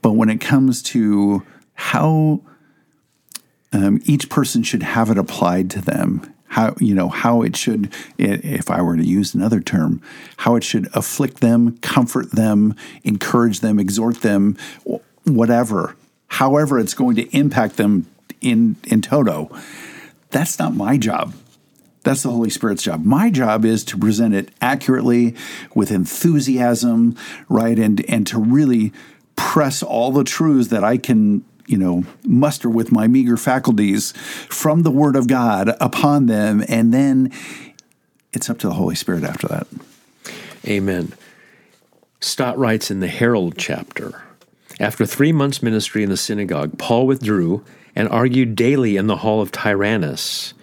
but 0.00 0.12
when 0.12 0.30
it 0.30 0.40
comes 0.40 0.82
to 0.82 1.42
how 1.74 2.40
um, 3.72 4.00
each 4.04 4.28
person 4.28 4.62
should 4.62 4.82
have 4.82 5.10
it 5.10 5.18
applied 5.18 5.70
to 5.70 5.80
them 5.80 6.32
how 6.52 6.74
you 6.78 6.94
know 6.94 7.08
how 7.08 7.42
it 7.42 7.56
should 7.56 7.92
if 8.18 8.70
i 8.70 8.80
were 8.80 8.96
to 8.96 9.04
use 9.04 9.34
another 9.34 9.60
term 9.60 10.00
how 10.38 10.56
it 10.56 10.64
should 10.64 10.88
afflict 10.94 11.40
them 11.40 11.76
comfort 11.78 12.30
them 12.32 12.74
encourage 13.04 13.60
them 13.60 13.78
exhort 13.78 14.22
them 14.22 14.56
whatever 15.24 15.96
however 16.28 16.78
it's 16.78 16.94
going 16.94 17.16
to 17.16 17.28
impact 17.36 17.76
them 17.76 18.06
in 18.40 18.76
in 18.84 19.02
toto 19.02 19.50
that's 20.32 20.58
not 20.58 20.74
my 20.74 20.96
job. 20.96 21.34
That's 22.04 22.24
the 22.24 22.30
holy 22.30 22.50
spirit's 22.50 22.82
job. 22.82 23.04
My 23.04 23.30
job 23.30 23.64
is 23.64 23.84
to 23.84 23.98
present 23.98 24.34
it 24.34 24.50
accurately 24.60 25.36
with 25.74 25.92
enthusiasm 25.92 27.16
right 27.48 27.78
and 27.78 28.04
and 28.08 28.26
to 28.26 28.40
really 28.40 28.92
press 29.36 29.82
all 29.82 30.10
the 30.10 30.24
truths 30.24 30.68
that 30.68 30.82
I 30.82 30.96
can, 30.96 31.44
you 31.66 31.78
know, 31.78 32.04
muster 32.24 32.68
with 32.68 32.92
my 32.92 33.06
meager 33.06 33.36
faculties 33.36 34.12
from 34.48 34.82
the 34.82 34.90
Word 34.90 35.16
of 35.16 35.26
God 35.28 35.74
upon 35.80 36.26
them. 36.26 36.64
And 36.68 36.92
then 36.92 37.32
it's 38.32 38.48
up 38.50 38.58
to 38.58 38.66
the 38.66 38.74
Holy 38.74 38.94
Spirit 38.94 39.24
after 39.24 39.48
that. 39.48 39.66
Amen. 40.66 41.12
Stott 42.20 42.56
writes 42.56 42.90
in 42.90 43.00
the 43.00 43.08
Herald 43.08 43.58
chapter 43.58 44.22
After 44.78 45.04
three 45.04 45.32
months' 45.32 45.62
ministry 45.62 46.02
in 46.02 46.10
the 46.10 46.16
synagogue, 46.16 46.78
Paul 46.78 47.06
withdrew 47.06 47.64
and 47.94 48.08
argued 48.08 48.54
daily 48.54 48.96
in 48.96 49.06
the 49.06 49.18
hall 49.18 49.40
of 49.40 49.52
Tyrannus, 49.52 50.54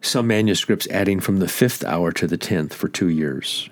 some 0.00 0.26
manuscripts 0.26 0.88
adding 0.88 1.20
from 1.20 1.38
the 1.38 1.48
fifth 1.48 1.84
hour 1.84 2.10
to 2.12 2.26
the 2.26 2.36
tenth 2.36 2.74
for 2.74 2.88
two 2.88 3.08
years. 3.08 3.68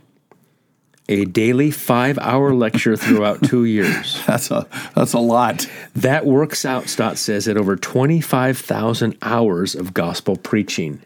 A 1.13 1.27
daily 1.27 1.71
five 1.71 2.17
hour 2.17 2.55
lecture 2.55 2.97
throughout 2.97 3.43
two 3.47 3.67
years. 3.67 4.23
That's 4.27 4.51
a 4.51 4.67
that's 4.95 5.13
a 5.13 5.19
lot. 5.19 5.69
That 5.95 6.25
works 6.25 6.65
out, 6.65 6.89
Stott 6.89 7.19
says, 7.19 7.47
at 7.47 7.59
over 7.59 7.77
25,000 7.77 9.19
hours 9.21 9.75
of 9.75 9.93
gospel 9.93 10.37
preaching. 10.37 11.03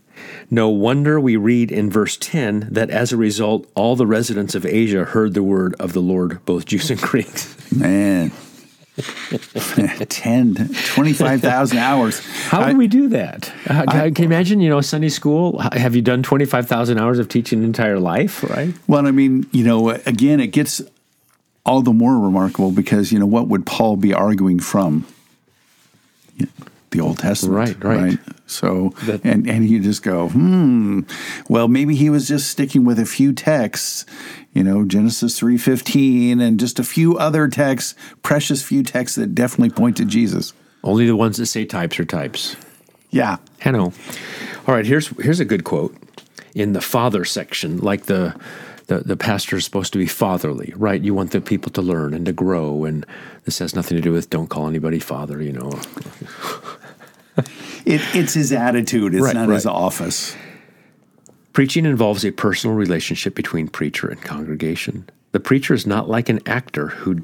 No 0.49 0.69
wonder 0.69 1.19
we 1.19 1.35
read 1.35 1.73
in 1.73 1.91
verse 1.91 2.17
10 2.17 2.69
that 2.71 2.89
as 2.89 3.13
a 3.13 3.17
result, 3.17 3.69
all 3.75 3.97
the 3.97 4.07
residents 4.07 4.55
of 4.55 4.65
Asia 4.65 5.07
heard 5.07 5.35
the 5.35 5.43
word 5.43 5.75
of 5.81 5.93
the 5.93 6.01
Lord, 6.01 6.39
both 6.45 6.67
Jews 6.67 6.89
and 6.89 7.01
Greeks. 7.11 7.73
Man. 7.73 8.31
10, 10.09 10.55
25,000 10.95 11.79
hours. 11.79 12.21
How 12.49 12.71
do 12.71 12.77
we 12.79 12.87
do 12.89 13.09
that? 13.09 13.53
Uh, 13.69 13.85
can 14.11 14.15
you 14.19 14.25
imagine, 14.25 14.61
you 14.61 14.71
know, 14.71 14.81
Sunday 14.81 15.11
school? 15.11 15.59
Have 15.59 15.95
you 15.95 16.03
done 16.03 16.23
25,000 16.23 16.99
hours 16.99 17.19
of 17.19 17.29
teaching 17.29 17.59
an 17.59 17.65
entire 17.65 17.99
life, 18.01 18.43
right? 18.45 18.73
Well, 18.87 19.07
I 19.07 19.11
mean, 19.11 19.47
you 19.53 19.65
know, 19.65 19.91
again, 19.91 20.41
it 20.41 20.49
gets 20.49 20.81
all 21.67 21.83
the 21.83 21.93
more 21.93 22.19
remarkable 22.19 22.71
because, 22.71 23.13
you 23.13 23.19
know, 23.19 23.27
what 23.27 23.49
would 23.49 23.67
Paul 23.67 23.97
be 23.97 24.15
arguing 24.15 24.61
from? 24.61 25.07
The 26.91 27.01
Old 27.01 27.19
Testament. 27.19 27.83
Right, 27.85 27.99
right. 28.01 28.19
So, 28.47 28.95
That- 29.05 29.25
and, 29.25 29.49
and 29.51 29.69
you 29.69 29.81
just 29.81 30.03
go, 30.03 30.29
hmm, 30.29 31.01
well, 31.49 31.67
maybe 31.69 31.97
he 31.97 32.09
was 32.11 32.29
just 32.29 32.49
sticking 32.49 32.85
with 32.85 32.99
a 32.99 33.05
few 33.05 33.33
texts, 33.33 34.07
you 34.57 34.65
know, 34.65 34.87
Genesis 34.87 35.39
3.15 35.39 36.41
and 36.41 36.59
just 36.59 36.79
a 36.79 36.85
few 36.85 37.19
other 37.19 37.47
texts, 37.47 37.95
precious 38.23 38.63
few 38.63 38.83
texts 38.83 39.17
that 39.17 39.35
definitely 39.35 39.69
point 39.69 39.99
to 39.99 40.07
Jesus. 40.07 40.55
Only 40.83 41.07
the 41.07 41.15
ones 41.15 41.37
that 41.37 41.45
say 41.45 41.67
types 41.67 42.01
are 42.01 42.07
types. 42.07 42.57
Yeah. 43.11 43.37
I 43.67 43.71
know. 43.71 43.93
All 44.67 44.75
right, 44.75 44.87
here's 44.87 45.09
here's 45.23 45.41
a 45.41 45.45
good 45.45 45.65
quote 45.65 45.95
in 46.55 46.73
the 46.73 46.81
father 46.81 47.27
section, 47.27 47.79
like 47.79 48.07
the 48.07 48.35
the, 48.87 49.01
the 49.01 49.17
pastor 49.17 49.57
is 49.57 49.65
supposed 49.65 49.93
to 49.93 49.99
be 49.99 50.07
fatherly, 50.07 50.73
right? 50.77 51.03
You 51.03 51.13
want 51.13 51.33
the 51.33 51.41
people 51.43 51.71
to 51.73 51.83
learn 51.83 52.15
and 52.15 52.25
to 52.25 52.33
grow, 52.33 52.85
and 52.85 53.05
this 53.45 53.59
has 53.59 53.75
nothing 53.75 53.97
to 53.97 54.03
do 54.03 54.13
with 54.13 54.31
don't 54.31 54.49
call 54.49 54.69
anybody 54.69 55.01
father, 55.01 55.43
you 55.43 55.53
know. 55.53 55.73
It, 57.85 58.01
it's 58.15 58.35
his 58.35 58.53
attitude. 58.53 59.15
It's 59.15 59.23
Right, 59.23 59.35
not 59.35 59.49
his 59.49 59.67
office. 59.67 60.35
Preaching 61.57 61.87
involves 61.87 62.23
a 62.23 62.33
personal 62.33 62.77
relationship 62.77 63.35
between 63.35 63.67
preacher 63.67 64.09
and 64.09 64.21
congregation. 64.21 65.09
The 65.33 65.41
preacher 65.41 65.73
is 65.73 65.87
not 65.87 66.07
like 66.07 66.29
an 66.29 66.41
actor 66.45 66.89
who 66.89 67.23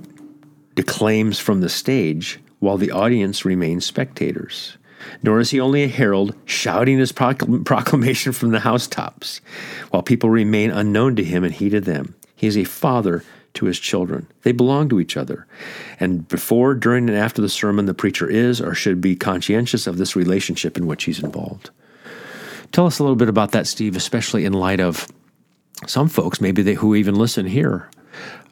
declaims 0.75 1.39
from 1.39 1.61
the 1.61 1.69
stage 1.69 2.41
while 2.59 2.79
the 2.79 2.93
audience 2.93 3.45
remains 3.45 3.85
spectators. 3.85 4.79
Nor 5.23 5.41
is 5.41 5.51
he 5.51 5.61
only 5.61 5.83
a 5.83 5.89
herald 5.89 6.35
shouting 6.47 6.97
his 6.97 7.13
proclamation 7.65 8.33
from 8.33 8.53
the 8.53 8.61
housetops, 8.61 9.43
while 9.91 10.03
people 10.03 10.31
remain 10.31 10.71
unknown 10.71 11.15
to 11.17 11.25
him 11.25 11.45
and 11.45 11.53
he 11.53 11.69
to 11.69 11.83
them. 11.83 12.15
He 12.35 12.47
is 12.47 12.57
a 12.57 12.65
father 12.65 13.23
to 13.53 13.67
his 13.67 13.79
children. 13.79 14.29
They 14.45 14.53
belong 14.53 14.89
to 14.89 15.01
each 15.01 15.19
other. 15.19 15.47
And 16.01 16.27
before, 16.27 16.75
during, 16.75 17.11
and 17.11 17.19
after 17.19 17.43
the 17.43 17.51
sermon, 17.51 17.85
the 17.85 17.93
preacher 17.93 18.31
is 18.31 18.63
or 18.63 18.75
should 18.75 19.03
be 19.03 19.15
conscientious 19.15 19.87
of 19.87 19.99
this 19.99 20.17
relationship 20.17 20.79
in 20.79 20.87
which 20.87 21.05
he's 21.05 21.23
involved. 21.23 21.69
Tell 22.73 22.87
us 22.87 22.99
a 22.99 23.03
little 23.03 23.17
bit 23.17 23.29
about 23.29 23.53
that, 23.53 23.67
Steve, 23.67 23.97
especially 23.97 24.45
in 24.45 24.53
light 24.55 24.81
of 24.81 25.07
some 25.87 26.09
folks, 26.09 26.41
maybe 26.41 26.63
they 26.63 26.75
who 26.75 26.95
even 26.95 27.15
listen 27.15 27.45
here 27.47 27.91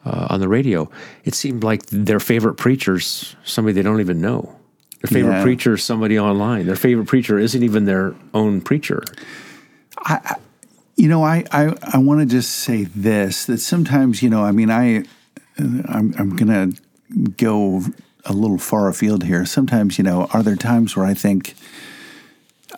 uh, 0.04 0.26
on 0.30 0.40
the 0.40 0.48
radio. 0.48 0.90
It 1.24 1.34
seemed 1.34 1.62
like 1.64 1.86
their 1.86 2.20
favorite 2.20 2.54
preacher's 2.54 3.34
somebody 3.44 3.72
they 3.74 3.82
don't 3.82 4.00
even 4.00 4.20
know. 4.20 4.54
Their 5.02 5.08
favorite 5.16 5.36
Yeah. 5.38 5.42
preacher 5.42 5.74
is 5.74 5.82
somebody 5.82 6.18
online. 6.18 6.66
Their 6.66 6.76
favorite 6.76 7.06
preacher 7.06 7.38
isn't 7.38 7.62
even 7.62 7.84
their 7.86 8.14
own 8.34 8.60
preacher. 8.60 9.02
I, 9.98 10.36
You 10.96 11.08
know, 11.08 11.24
I 11.24 11.44
I, 11.50 11.74
I 11.94 11.98
want 11.98 12.20
to 12.20 12.26
just 12.26 12.50
say 12.50 12.84
this 12.84 13.46
that 13.46 13.58
sometimes, 13.58 14.22
you 14.22 14.28
know, 14.28 14.44
I 14.44 14.52
mean, 14.52 14.70
I 14.70 15.04
I'm 15.58 16.14
I'm 16.18 16.36
gonna 16.36 16.72
go 17.38 17.82
a 18.26 18.34
little 18.34 18.58
far 18.58 18.88
afield 18.88 19.24
here. 19.24 19.46
Sometimes, 19.46 19.96
you 19.96 20.04
know, 20.04 20.28
are 20.34 20.42
there 20.42 20.56
times 20.56 20.94
where 20.96 21.06
I 21.06 21.14
think 21.14 21.54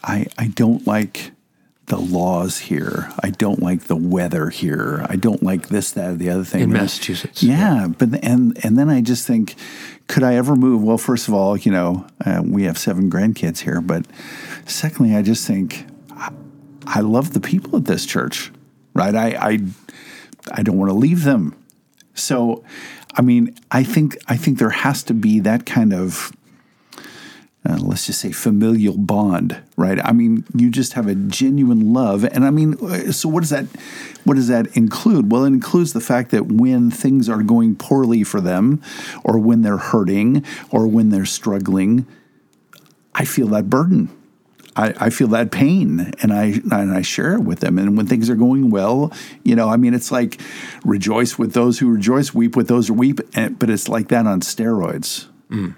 I 0.04 0.26
I 0.38 0.46
don't 0.48 0.86
like 0.86 1.31
the 1.92 1.98
laws 1.98 2.56
here. 2.56 3.12
I 3.22 3.28
don't 3.28 3.60
like 3.60 3.82
the 3.82 3.96
weather 3.96 4.48
here. 4.48 5.04
I 5.10 5.16
don't 5.16 5.42
like 5.42 5.68
this, 5.68 5.90
that, 5.92 6.12
or 6.12 6.14
the 6.14 6.30
other 6.30 6.42
thing. 6.42 6.62
In? 6.62 6.72
Massachusetts. 6.72 7.42
Yeah, 7.42 7.88
but 7.98 8.24
and 8.24 8.58
and 8.64 8.78
then 8.78 8.88
I 8.88 9.02
just 9.02 9.26
think, 9.26 9.56
could 10.08 10.22
I 10.22 10.36
ever 10.36 10.56
move? 10.56 10.82
Well, 10.82 10.96
first 10.96 11.28
of 11.28 11.34
all, 11.34 11.54
you 11.54 11.70
know, 11.70 12.06
uh, 12.24 12.40
we 12.42 12.62
have 12.62 12.78
seven 12.78 13.10
grandkids 13.10 13.58
here, 13.58 13.82
but 13.82 14.06
secondly, 14.64 15.14
I 15.14 15.20
just 15.20 15.46
think 15.46 15.84
I, 16.12 16.32
I 16.86 17.00
love 17.00 17.34
the 17.34 17.40
people 17.40 17.76
at 17.76 17.84
this 17.84 18.06
church, 18.06 18.50
right? 18.94 19.14
I 19.14 19.28
I, 19.50 19.58
I 20.50 20.62
don't 20.62 20.78
want 20.78 20.88
to 20.88 20.96
leave 20.96 21.24
them. 21.24 21.54
So, 22.14 22.64
I 23.14 23.20
mean, 23.20 23.54
I 23.70 23.84
think 23.84 24.16
I 24.28 24.38
think 24.38 24.58
there 24.58 24.70
has 24.70 25.02
to 25.02 25.12
be 25.12 25.40
that 25.40 25.66
kind 25.66 25.92
of 25.92 26.32
uh, 27.68 27.78
let's 27.80 28.06
just 28.06 28.20
say 28.20 28.32
familial 28.32 28.98
bond, 28.98 29.62
right? 29.76 30.04
I 30.04 30.12
mean, 30.12 30.44
you 30.54 30.68
just 30.68 30.94
have 30.94 31.06
a 31.06 31.14
genuine 31.14 31.92
love, 31.92 32.24
and 32.24 32.44
I 32.44 32.50
mean, 32.50 32.76
uh, 32.82 33.12
so 33.12 33.28
what 33.28 33.40
does 33.40 33.50
that 33.50 33.66
what 34.24 34.34
does 34.34 34.48
that 34.48 34.76
include? 34.76 35.30
Well, 35.30 35.44
it 35.44 35.48
includes 35.48 35.92
the 35.92 36.00
fact 36.00 36.32
that 36.32 36.46
when 36.46 36.90
things 36.90 37.28
are 37.28 37.42
going 37.42 37.76
poorly 37.76 38.24
for 38.24 38.40
them, 38.40 38.82
or 39.22 39.38
when 39.38 39.62
they're 39.62 39.76
hurting, 39.76 40.44
or 40.70 40.88
when 40.88 41.10
they're 41.10 41.24
struggling, 41.24 42.06
I 43.14 43.24
feel 43.24 43.46
that 43.48 43.70
burden. 43.70 44.10
I, 44.74 44.94
I 44.98 45.10
feel 45.10 45.28
that 45.28 45.52
pain, 45.52 46.12
and 46.20 46.32
I 46.32 46.60
and 46.72 46.92
I 46.92 47.02
share 47.02 47.34
it 47.34 47.40
with 47.42 47.60
them. 47.60 47.78
And 47.78 47.96
when 47.96 48.06
things 48.06 48.28
are 48.28 48.34
going 48.34 48.70
well, 48.70 49.12
you 49.44 49.54
know, 49.54 49.68
I 49.68 49.76
mean, 49.76 49.94
it's 49.94 50.10
like 50.10 50.40
rejoice 50.84 51.38
with 51.38 51.52
those 51.52 51.78
who 51.78 51.92
rejoice, 51.92 52.34
weep 52.34 52.56
with 52.56 52.68
those 52.68 52.88
who 52.88 52.94
weep. 52.94 53.20
And, 53.34 53.56
but 53.56 53.70
it's 53.70 53.88
like 53.88 54.08
that 54.08 54.26
on 54.26 54.40
steroids. 54.40 55.26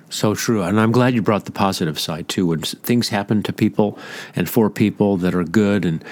So 0.09 0.35
true. 0.35 0.63
And 0.63 0.79
I'm 0.79 0.93
glad 0.93 1.15
you 1.15 1.23
brought 1.23 1.47
the 1.47 1.53
positive 1.53 1.99
side 1.99 2.29
too. 2.29 2.47
When 2.47 2.61
things 2.61 3.09
happen 3.09 3.43
to 3.43 3.53
people 3.53 3.99
and 4.37 4.49
for 4.49 4.71
people 4.71 5.17
that 5.17 5.35
are 5.35 5.43
good 5.43 5.85
and 5.85 6.05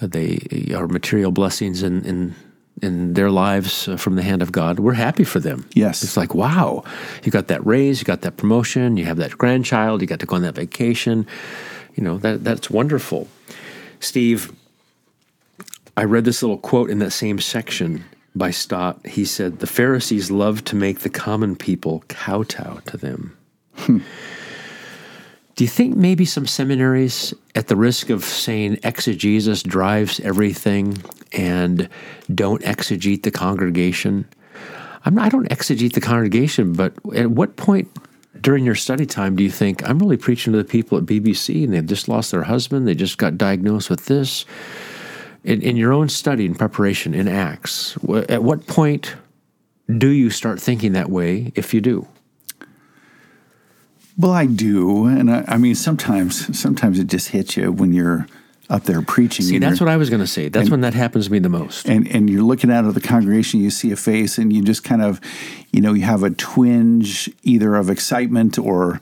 uh, 0.00 0.06
they 0.06 0.72
are 0.74 0.86
material 0.86 1.32
blessings 1.32 1.82
in, 1.82 2.04
in, 2.04 2.34
in 2.80 3.14
their 3.14 3.30
lives 3.30 3.88
uh, 3.88 3.96
from 3.96 4.14
the 4.14 4.22
hand 4.22 4.40
of 4.40 4.52
God, 4.52 4.78
we're 4.78 4.92
happy 4.92 5.24
for 5.24 5.40
them. 5.40 5.68
Yes. 5.74 6.04
It's 6.04 6.16
like, 6.16 6.34
wow, 6.34 6.84
you 7.24 7.32
got 7.32 7.48
that 7.48 7.66
raise, 7.66 8.00
you 8.00 8.04
got 8.04 8.20
that 8.20 8.36
promotion, 8.36 8.96
you 8.96 9.04
have 9.06 9.16
that 9.16 9.36
grandchild, 9.36 10.00
you 10.00 10.06
got 10.06 10.20
to 10.20 10.26
go 10.26 10.36
on 10.36 10.42
that 10.42 10.54
vacation. 10.54 11.26
You 11.96 12.04
know, 12.04 12.18
that 12.18 12.44
that's 12.44 12.70
wonderful. 12.70 13.26
Steve, 13.98 14.52
I 15.96 16.04
read 16.04 16.24
this 16.24 16.42
little 16.42 16.58
quote 16.58 16.90
in 16.90 17.00
that 17.00 17.10
same 17.10 17.40
section 17.40 18.04
by 18.34 18.50
Stott. 18.50 19.04
He 19.06 19.24
said, 19.24 19.58
The 19.58 19.66
Pharisees 19.66 20.30
loved 20.30 20.66
to 20.66 20.76
make 20.76 21.00
the 21.00 21.10
common 21.10 21.56
people 21.56 22.04
kowtow 22.08 22.80
to 22.86 22.96
them. 22.96 23.36
Hmm. 23.74 23.98
Do 25.56 25.64
you 25.64 25.68
think 25.68 25.96
maybe 25.96 26.24
some 26.24 26.46
seminaries, 26.46 27.34
at 27.56 27.66
the 27.66 27.74
risk 27.74 28.10
of 28.10 28.24
saying 28.24 28.78
exegesis 28.84 29.64
drives 29.64 30.20
everything 30.20 31.02
and 31.32 31.88
don't 32.32 32.62
exegete 32.62 33.24
the 33.24 33.32
congregation? 33.32 34.28
I'm 35.04 35.16
not, 35.16 35.26
I 35.26 35.28
don't 35.30 35.48
exegete 35.48 35.94
the 35.94 36.00
congregation, 36.00 36.74
but 36.74 36.94
at 37.12 37.32
what 37.32 37.56
point 37.56 37.88
during 38.40 38.64
your 38.64 38.76
study 38.76 39.04
time 39.04 39.34
do 39.34 39.42
you 39.42 39.50
think 39.50 39.82
I'm 39.88 39.98
really 39.98 40.16
preaching 40.16 40.52
to 40.52 40.58
the 40.58 40.64
people 40.64 40.96
at 40.96 41.06
BBC 41.06 41.64
and 41.64 41.72
they've 41.72 41.84
just 41.84 42.08
lost 42.08 42.30
their 42.30 42.44
husband, 42.44 42.86
they 42.86 42.94
just 42.94 43.18
got 43.18 43.36
diagnosed 43.36 43.90
with 43.90 44.06
this? 44.06 44.44
In, 45.44 45.62
in 45.62 45.76
your 45.76 45.92
own 45.92 46.08
study 46.08 46.44
and 46.46 46.58
preparation 46.58 47.14
in 47.14 47.28
Acts, 47.28 47.96
at 48.28 48.42
what 48.42 48.66
point 48.66 49.14
do 49.96 50.08
you 50.08 50.30
start 50.30 50.60
thinking 50.60 50.92
that 50.92 51.10
way 51.10 51.52
if 51.54 51.72
you 51.72 51.80
do? 51.80 52.06
Well, 54.18 54.32
I 54.32 54.46
do, 54.46 55.06
and 55.06 55.30
I, 55.30 55.44
I 55.46 55.56
mean 55.58 55.76
sometimes 55.76 56.58
sometimes 56.58 56.98
it 56.98 57.06
just 57.06 57.28
hits 57.28 57.56
you 57.56 57.70
when 57.70 57.92
you're 57.92 58.26
up 58.68 58.84
there 58.84 59.00
preaching. 59.00 59.46
See, 59.46 59.58
that's 59.58 59.80
what 59.80 59.88
I 59.88 59.96
was 59.96 60.10
going 60.10 60.20
to 60.20 60.26
say. 60.26 60.48
That's 60.48 60.70
when 60.70 60.82
that 60.82 60.92
happens 60.92 61.26
to 61.26 61.32
me 61.32 61.38
the 61.38 61.48
most. 61.48 61.88
and 61.88 62.06
and 62.08 62.28
you're 62.28 62.42
looking 62.42 62.70
out 62.70 62.84
of 62.84 62.94
the 62.94 63.00
congregation, 63.00 63.60
you 63.60 63.70
see 63.70 63.92
a 63.92 63.96
face, 63.96 64.36
and 64.36 64.52
you 64.52 64.62
just 64.62 64.84
kind 64.84 65.02
of, 65.02 65.20
you 65.72 65.80
know, 65.80 65.94
you 65.94 66.02
have 66.02 66.22
a 66.22 66.30
twinge 66.30 67.30
either 67.44 67.76
of 67.76 67.88
excitement 67.88 68.58
or 68.58 69.00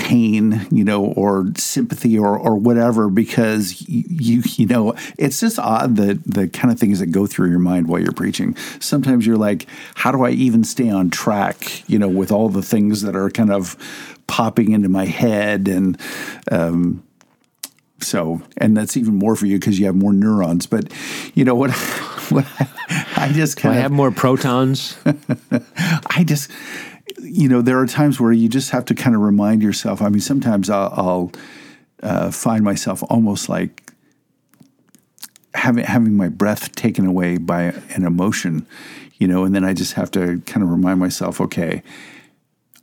pain, 0.00 0.66
you 0.70 0.82
know, 0.82 1.04
or 1.04 1.46
sympathy 1.56 2.18
or 2.18 2.36
or 2.38 2.56
whatever 2.56 3.10
because 3.10 3.86
you 3.86 4.04
you, 4.08 4.42
you 4.56 4.66
know, 4.66 4.94
it's 5.18 5.40
just 5.40 5.58
odd 5.58 5.96
that 5.96 6.24
the 6.24 6.48
kind 6.48 6.72
of 6.72 6.80
things 6.80 7.00
that 7.00 7.06
go 7.06 7.26
through 7.26 7.50
your 7.50 7.58
mind 7.58 7.86
while 7.86 8.00
you're 8.00 8.12
preaching. 8.12 8.56
Sometimes 8.80 9.26
you're 9.26 9.36
like, 9.36 9.66
how 9.94 10.10
do 10.10 10.24
I 10.24 10.30
even 10.30 10.64
stay 10.64 10.88
on 10.88 11.10
track, 11.10 11.88
you 11.88 11.98
know, 11.98 12.08
with 12.08 12.32
all 12.32 12.48
the 12.48 12.62
things 12.62 13.02
that 13.02 13.14
are 13.14 13.30
kind 13.30 13.52
of 13.52 13.76
popping 14.26 14.72
into 14.72 14.88
my 14.88 15.06
head 15.06 15.66
and 15.66 16.00
um 16.52 17.02
so 17.98 18.40
and 18.56 18.76
that's 18.76 18.96
even 18.96 19.14
more 19.16 19.34
for 19.34 19.46
you 19.46 19.58
because 19.58 19.76
you 19.78 19.86
have 19.86 19.96
more 19.96 20.12
neurons 20.12 20.66
but 20.66 20.90
you 21.34 21.44
know 21.44 21.56
what, 21.56 21.72
what 22.30 22.46
I, 22.58 22.68
I 23.16 23.32
just 23.32 23.58
I 23.58 23.62
kind 23.62 23.76
of 23.76 23.82
have 23.82 23.92
more 23.92 24.10
protons? 24.10 24.96
I 25.04 26.24
just, 26.24 26.50
you 27.30 27.48
know, 27.48 27.62
there 27.62 27.78
are 27.78 27.86
times 27.86 28.20
where 28.20 28.32
you 28.32 28.48
just 28.48 28.70
have 28.70 28.84
to 28.86 28.94
kind 28.94 29.14
of 29.14 29.22
remind 29.22 29.62
yourself. 29.62 30.02
I 30.02 30.08
mean, 30.08 30.20
sometimes 30.20 30.68
I'll, 30.68 30.92
I'll 30.96 31.32
uh, 32.02 32.30
find 32.30 32.64
myself 32.64 33.04
almost 33.08 33.48
like 33.48 33.92
having 35.54 35.84
having 35.84 36.16
my 36.16 36.28
breath 36.28 36.74
taken 36.74 37.06
away 37.06 37.38
by 37.38 37.62
an 37.94 38.04
emotion, 38.04 38.66
you 39.18 39.28
know, 39.28 39.44
and 39.44 39.54
then 39.54 39.64
I 39.64 39.74
just 39.74 39.92
have 39.92 40.10
to 40.12 40.40
kind 40.46 40.62
of 40.64 40.70
remind 40.70 40.98
myself, 40.98 41.40
okay. 41.40 41.82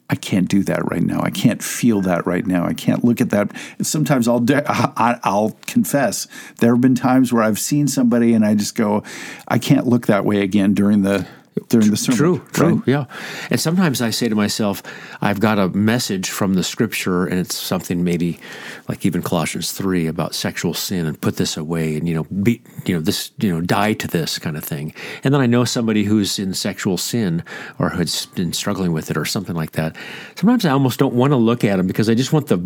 I 0.09 0.15
can't 0.15 0.47
do 0.47 0.63
that 0.63 0.89
right 0.89 1.03
now. 1.03 1.19
I 1.21 1.31
can't 1.31 1.61
feel 1.61 1.99
that 2.03 2.25
right 2.25 2.47
now. 2.47 2.65
I 2.65 2.73
can't 2.73 3.03
look 3.03 3.19
at 3.19 3.29
that. 3.31 3.51
Sometimes 3.81 4.25
I'll 4.25 4.41
I, 4.49 5.19
I'll 5.21 5.57
confess 5.65 6.27
there 6.59 6.71
have 6.71 6.79
been 6.79 6.95
times 6.95 7.33
where 7.33 7.43
I've 7.43 7.59
seen 7.59 7.89
somebody 7.89 8.33
and 8.33 8.45
I 8.45 8.55
just 8.55 8.75
go, 8.75 9.03
I 9.49 9.59
can't 9.59 9.85
look 9.85 10.07
that 10.07 10.23
way 10.23 10.43
again 10.43 10.73
during 10.73 11.01
the 11.01 11.27
during 11.69 11.89
the 11.91 11.97
sermon. 11.97 12.17
True, 12.17 12.45
true, 12.51 12.75
right? 12.75 12.87
yeah. 12.87 13.05
And 13.49 13.59
sometimes 13.59 14.01
I 14.01 14.09
say 14.09 14.29
to 14.29 14.35
myself, 14.35 14.83
I've 15.21 15.39
got 15.39 15.59
a 15.59 15.69
message 15.69 16.29
from 16.29 16.53
the 16.53 16.63
scripture, 16.63 17.25
and 17.25 17.39
it's 17.39 17.55
something 17.55 18.03
maybe 18.03 18.39
like 18.87 19.05
even 19.05 19.21
Colossians 19.21 19.71
three 19.71 20.07
about 20.07 20.35
sexual 20.35 20.73
sin, 20.73 21.05
and 21.05 21.19
put 21.19 21.37
this 21.37 21.57
away, 21.57 21.95
and 21.95 22.07
you 22.07 22.15
know, 22.15 22.23
be, 22.23 22.61
you 22.85 22.95
know, 22.95 23.01
this, 23.01 23.31
you 23.39 23.53
know, 23.53 23.61
die 23.61 23.93
to 23.93 24.07
this 24.07 24.39
kind 24.39 24.57
of 24.57 24.63
thing. 24.63 24.93
And 25.23 25.33
then 25.33 25.41
I 25.41 25.45
know 25.45 25.65
somebody 25.65 26.03
who's 26.03 26.39
in 26.39 26.53
sexual 26.53 26.97
sin 26.97 27.43
or 27.79 27.89
who's 27.89 28.25
been 28.27 28.53
struggling 28.53 28.93
with 28.93 29.11
it 29.11 29.17
or 29.17 29.25
something 29.25 29.55
like 29.55 29.71
that. 29.71 29.95
Sometimes 30.35 30.65
I 30.65 30.71
almost 30.71 30.99
don't 30.99 31.13
want 31.13 31.31
to 31.31 31.37
look 31.37 31.63
at 31.63 31.77
them 31.77 31.87
because 31.87 32.09
I 32.09 32.15
just 32.15 32.33
want 32.33 32.47
the. 32.47 32.57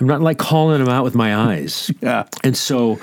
I'm 0.00 0.06
not 0.06 0.20
like 0.20 0.38
calling 0.38 0.78
them 0.78 0.88
out 0.88 1.04
with 1.04 1.14
my 1.14 1.34
eyes. 1.36 1.90
Yeah. 2.02 2.28
And 2.44 2.56
so. 2.56 2.98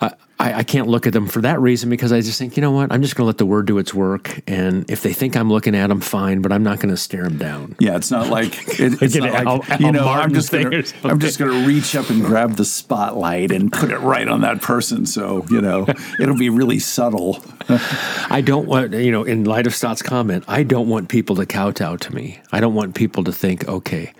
I, 0.00 0.14
I, 0.38 0.62
can't 0.62 0.86
look 0.86 1.08
at 1.08 1.12
them 1.12 1.26
for 1.26 1.40
that 1.40 1.60
reason 1.60 1.90
because 1.90 2.12
I 2.12 2.20
just 2.20 2.38
think, 2.38 2.56
you 2.56 2.60
know 2.60 2.70
what, 2.70 2.92
I'm 2.92 3.02
just 3.02 3.16
going 3.16 3.24
to 3.24 3.26
let 3.26 3.38
the 3.38 3.46
word 3.46 3.66
do 3.66 3.78
its 3.78 3.92
work. 3.92 4.40
And 4.46 4.88
if 4.88 5.02
they 5.02 5.12
think 5.12 5.36
I'm 5.36 5.50
looking 5.50 5.74
at 5.74 5.88
them, 5.88 6.00
fine, 6.00 6.40
but 6.40 6.52
I'm 6.52 6.62
not 6.62 6.78
going 6.78 6.90
to 6.90 6.96
stare 6.96 7.24
them 7.24 7.38
down. 7.38 7.74
Yeah, 7.80 7.96
it's 7.96 8.10
not 8.10 8.28
like 8.28 8.56
it, 8.78 9.02
it's 9.02 9.16
not 9.16 9.32
like 9.32 9.46
Al- 9.46 9.80
you 9.80 9.90
know. 9.90 10.06
I'm 10.06 10.32
just 10.32 10.52
gonna. 10.52 10.84
I'm 11.02 11.18
just 11.18 11.38
gonna 11.38 11.66
reach 11.66 11.96
up 11.96 12.10
and 12.10 12.24
grab 12.24 12.54
the 12.54 12.64
spotlight 12.64 13.50
and 13.50 13.72
put 13.72 13.90
it 13.90 13.98
right 13.98 14.28
on 14.28 14.42
that 14.42 14.62
person. 14.62 15.06
So 15.06 15.44
you 15.50 15.60
know, 15.60 15.86
it'll 16.20 16.38
be 16.38 16.50
really 16.50 16.78
subtle. 16.78 17.42
I 17.68 18.40
don't 18.44 18.66
want, 18.66 18.92
you 18.92 19.10
know, 19.10 19.24
in 19.24 19.44
light 19.44 19.66
of 19.66 19.74
Stott's 19.74 20.02
comment, 20.02 20.44
I 20.46 20.62
don't 20.62 20.88
want 20.88 21.08
people 21.08 21.36
to 21.36 21.46
kowtow 21.46 21.96
to 21.96 22.14
me. 22.14 22.40
I 22.52 22.60
don't 22.60 22.74
want 22.74 22.94
people 22.94 23.24
to 23.24 23.32
think, 23.32 23.68
okay, 23.68 24.12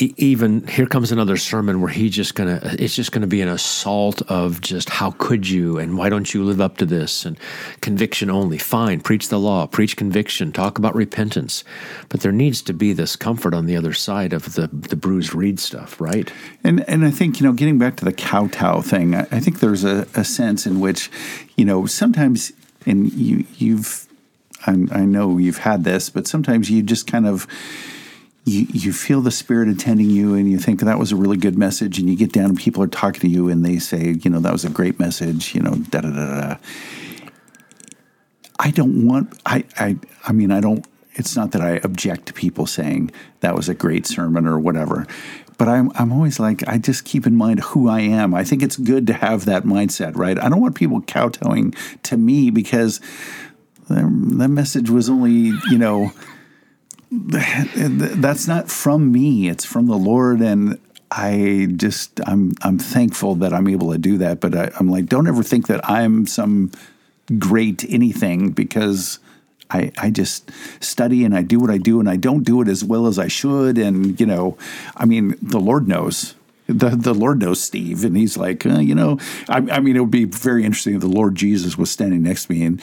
even 0.00 0.66
here 0.66 0.86
comes 0.86 1.12
another 1.12 1.36
sermon 1.36 1.80
where 1.80 1.90
he's 1.90 2.14
just 2.14 2.34
gonna, 2.34 2.60
it's 2.78 2.94
just 2.94 3.12
gonna 3.12 3.26
be 3.26 3.40
an 3.40 3.48
assault 3.48 4.22
of 4.22 4.60
just 4.60 4.88
how 4.88 5.12
could 5.12 5.48
you 5.48 5.78
and 5.78 5.98
why 5.98 6.08
don't 6.08 6.32
you 6.32 6.44
live 6.44 6.60
up 6.60 6.76
to 6.78 6.86
this 6.86 7.24
and 7.24 7.38
conviction 7.80 8.30
only. 8.30 8.58
Fine, 8.58 9.00
preach 9.00 9.28
the 9.28 9.38
law, 9.38 9.66
preach 9.66 9.96
conviction, 9.96 10.52
talk 10.52 10.78
about 10.78 10.94
repentance, 10.94 11.64
but 12.08 12.20
there 12.20 12.32
needs 12.32 12.62
to 12.62 12.72
be 12.72 12.92
this 12.92 13.16
comfort 13.16 13.54
on 13.54 13.66
the 13.66 13.76
other 13.76 13.92
side 13.92 14.32
of 14.32 14.54
the 14.54 14.68
the 14.68 14.96
bruised 14.96 15.34
reed 15.34 15.60
stuff, 15.60 16.00
right? 16.00 16.32
And 16.64 16.88
and 16.88 17.04
I 17.04 17.10
think 17.10 17.40
you 17.40 17.46
know, 17.46 17.52
getting 17.52 17.78
back 17.78 17.96
to 17.96 18.04
the 18.04 18.12
kowtow 18.12 18.80
thing, 18.80 19.14
I, 19.14 19.40
think 19.40 19.60
there's 19.60 19.84
a, 19.84 20.06
a 20.14 20.24
sense 20.24 20.66
in 20.66 20.80
which 20.80 21.10
you 21.56 21.64
know 21.64 21.86
sometimes, 21.86 22.52
and 22.86 23.12
you 23.12 23.44
you've, 23.56 24.06
I, 24.66 24.72
I 24.92 25.04
know 25.04 25.38
you've 25.38 25.58
had 25.58 25.84
this, 25.84 26.10
but 26.10 26.26
sometimes 26.26 26.70
you 26.70 26.82
just 26.82 27.06
kind 27.06 27.26
of. 27.26 27.46
You, 28.44 28.66
you 28.72 28.92
feel 28.92 29.20
the 29.20 29.30
spirit 29.30 29.68
attending 29.68 30.08
you 30.08 30.34
and 30.34 30.50
you 30.50 30.58
think 30.58 30.80
that 30.80 30.98
was 30.98 31.12
a 31.12 31.16
really 31.16 31.36
good 31.36 31.58
message 31.58 31.98
and 31.98 32.08
you 32.08 32.16
get 32.16 32.32
down 32.32 32.46
and 32.46 32.58
people 32.58 32.82
are 32.82 32.88
talking 32.88 33.20
to 33.20 33.28
you 33.28 33.48
and 33.48 33.64
they 33.64 33.78
say 33.78 34.16
you 34.22 34.30
know 34.30 34.40
that 34.40 34.52
was 34.52 34.64
a 34.64 34.70
great 34.70 34.98
message 34.98 35.54
you 35.54 35.60
know 35.60 35.74
da 35.90 36.00
da 36.00 36.10
da 36.10 36.40
da 36.40 36.56
I 38.58 38.70
don't 38.70 39.06
want 39.06 39.38
I 39.44 39.64
I 39.78 39.96
I 40.26 40.32
mean 40.32 40.50
I 40.50 40.60
don't 40.60 40.86
it's 41.14 41.36
not 41.36 41.52
that 41.52 41.60
I 41.60 41.80
object 41.82 42.26
to 42.26 42.32
people 42.32 42.66
saying 42.66 43.10
that 43.40 43.54
was 43.54 43.68
a 43.68 43.74
great 43.74 44.06
sermon 44.06 44.46
or 44.46 44.58
whatever. 44.58 45.06
But 45.58 45.68
I'm 45.68 45.92
I'm 45.94 46.12
always 46.12 46.40
like 46.40 46.66
I 46.66 46.78
just 46.78 47.04
keep 47.04 47.26
in 47.26 47.36
mind 47.36 47.60
who 47.60 47.88
I 47.88 48.00
am. 48.00 48.34
I 48.34 48.44
think 48.44 48.62
it's 48.62 48.76
good 48.76 49.06
to 49.08 49.12
have 49.12 49.44
that 49.44 49.64
mindset, 49.64 50.16
right? 50.16 50.38
I 50.38 50.48
don't 50.48 50.60
want 50.60 50.74
people 50.74 51.00
kowtowing 51.02 51.74
to 52.04 52.16
me 52.16 52.50
because 52.50 53.00
that 53.88 54.04
that 54.38 54.48
message 54.48 54.88
was 54.88 55.10
only, 55.10 55.52
you 55.70 55.78
know, 55.78 56.12
that's 57.10 58.46
not 58.46 58.70
from 58.70 59.10
me. 59.10 59.48
It's 59.48 59.64
from 59.64 59.86
the 59.86 59.98
Lord 59.98 60.40
and 60.40 60.78
I 61.10 61.66
just 61.74 62.20
I'm 62.26 62.52
I'm 62.62 62.78
thankful 62.78 63.34
that 63.36 63.52
I'm 63.52 63.66
able 63.66 63.90
to 63.92 63.98
do 63.98 64.18
that, 64.18 64.40
but 64.40 64.54
I, 64.54 64.70
I'm 64.78 64.88
like, 64.88 65.06
don't 65.06 65.26
ever 65.26 65.42
think 65.42 65.66
that 65.66 65.88
I'm 65.90 66.26
some 66.26 66.70
great 67.38 67.84
anything 67.88 68.50
because 68.50 69.18
I, 69.70 69.92
I 69.98 70.10
just 70.10 70.50
study 70.82 71.24
and 71.24 71.34
I 71.36 71.42
do 71.42 71.60
what 71.60 71.70
I 71.70 71.78
do 71.78 72.00
and 72.00 72.08
I 72.08 72.16
don't 72.16 72.42
do 72.42 72.60
it 72.60 72.68
as 72.68 72.84
well 72.84 73.06
as 73.06 73.18
I 73.18 73.28
should. 73.28 73.78
And, 73.78 74.18
you 74.18 74.26
know, 74.26 74.58
I 74.96 75.04
mean, 75.04 75.36
the 75.40 75.60
Lord 75.60 75.88
knows. 75.88 76.34
The, 76.66 76.90
the 76.90 77.14
Lord 77.14 77.40
knows 77.40 77.60
Steve, 77.60 78.04
and 78.04 78.16
he's 78.16 78.36
like, 78.36 78.64
uh, 78.64 78.78
you 78.78 78.94
know, 78.94 79.18
I, 79.48 79.56
I 79.56 79.80
mean, 79.80 79.96
it 79.96 80.00
would 80.00 80.10
be 80.10 80.24
very 80.24 80.64
interesting 80.64 80.94
if 80.94 81.00
the 81.00 81.08
Lord 81.08 81.34
Jesus 81.34 81.76
was 81.76 81.90
standing 81.90 82.22
next 82.22 82.46
to 82.46 82.52
me 82.52 82.64
and, 82.64 82.80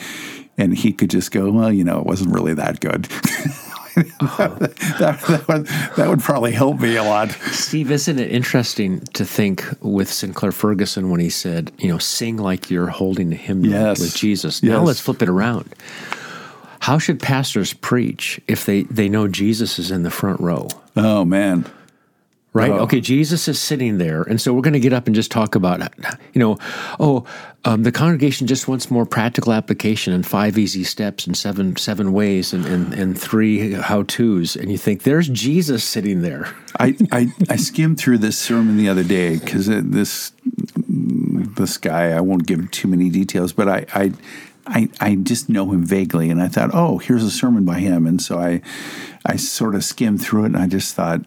and 0.58 0.76
he 0.76 0.92
could 0.92 1.08
just 1.08 1.30
go, 1.30 1.50
well, 1.50 1.72
you 1.72 1.84
know, 1.84 1.98
it 1.98 2.04
wasn't 2.04 2.34
really 2.34 2.52
that 2.52 2.80
good. 2.80 3.08
that, 3.98 4.74
that, 4.98 5.44
would, 5.48 5.66
that 5.96 6.08
would 6.08 6.20
probably 6.20 6.52
help 6.52 6.80
me 6.80 6.96
a 6.96 7.02
lot. 7.02 7.30
Steve, 7.52 7.90
isn't 7.90 8.18
it 8.18 8.30
interesting 8.30 9.00
to 9.14 9.24
think 9.24 9.64
with 9.80 10.10
Sinclair 10.10 10.52
Ferguson 10.52 11.10
when 11.10 11.20
he 11.20 11.30
said, 11.30 11.72
you 11.78 11.88
know, 11.88 11.98
sing 11.98 12.36
like 12.36 12.70
you're 12.70 12.88
holding 12.88 13.32
a 13.32 13.36
hymn 13.36 13.64
Yes. 13.64 14.00
with 14.00 14.14
Jesus? 14.16 14.62
Now 14.62 14.82
let's 14.82 15.00
flip 15.00 15.22
it 15.22 15.28
around. 15.28 15.74
How 16.80 16.98
should 16.98 17.20
pastors 17.20 17.72
preach 17.72 18.40
if 18.46 18.64
they, 18.64 18.84
they 18.84 19.08
know 19.08 19.26
Jesus 19.28 19.78
is 19.78 19.90
in 19.90 20.04
the 20.04 20.10
front 20.10 20.40
row? 20.40 20.68
Oh, 20.96 21.24
man. 21.24 21.64
Right? 22.54 22.70
Oh. 22.70 22.78
Okay, 22.80 23.00
Jesus 23.00 23.46
is 23.46 23.60
sitting 23.60 23.98
there. 23.98 24.22
And 24.22 24.40
so 24.40 24.54
we're 24.54 24.62
going 24.62 24.72
to 24.72 24.80
get 24.80 24.92
up 24.92 25.06
and 25.06 25.14
just 25.14 25.30
talk 25.30 25.54
about, 25.54 25.80
you 26.32 26.38
know, 26.40 26.58
oh, 26.98 27.24
um, 27.64 27.82
the 27.82 27.92
congregation 27.92 28.46
just 28.46 28.66
wants 28.66 28.90
more 28.90 29.04
practical 29.04 29.52
application 29.52 30.12
and 30.12 30.26
five 30.26 30.56
easy 30.56 30.82
steps 30.82 31.26
and 31.26 31.36
seven 31.36 31.76
seven 31.76 32.12
ways 32.12 32.54
and, 32.54 32.64
and, 32.64 32.94
and 32.94 33.20
three 33.20 33.72
how 33.72 34.04
to's. 34.04 34.56
And 34.56 34.72
you 34.72 34.78
think, 34.78 35.02
there's 35.02 35.28
Jesus 35.28 35.84
sitting 35.84 36.22
there. 36.22 36.54
I, 36.80 36.96
I, 37.12 37.28
I 37.50 37.56
skimmed 37.56 37.98
through 37.98 38.18
this 38.18 38.38
sermon 38.38 38.76
the 38.76 38.88
other 38.88 39.04
day 39.04 39.36
because 39.38 39.66
this 39.66 40.32
this 40.88 41.76
guy 41.76 42.12
I 42.12 42.20
won't 42.20 42.46
give 42.46 42.70
too 42.70 42.88
many 42.88 43.10
details, 43.10 43.52
but 43.52 43.68
I, 43.68 43.86
I 43.94 44.12
I 44.66 44.88
I 45.00 45.14
just 45.16 45.48
know 45.48 45.70
him 45.72 45.84
vaguely, 45.84 46.30
and 46.30 46.40
I 46.40 46.48
thought, 46.48 46.70
oh, 46.72 46.98
here's 46.98 47.24
a 47.24 47.30
sermon 47.30 47.64
by 47.64 47.80
him, 47.80 48.06
and 48.06 48.22
so 48.22 48.38
I 48.38 48.62
I 49.26 49.36
sort 49.36 49.74
of 49.74 49.84
skimmed 49.84 50.22
through 50.22 50.44
it, 50.44 50.46
and 50.46 50.56
I 50.56 50.66
just 50.66 50.94
thought, 50.94 51.22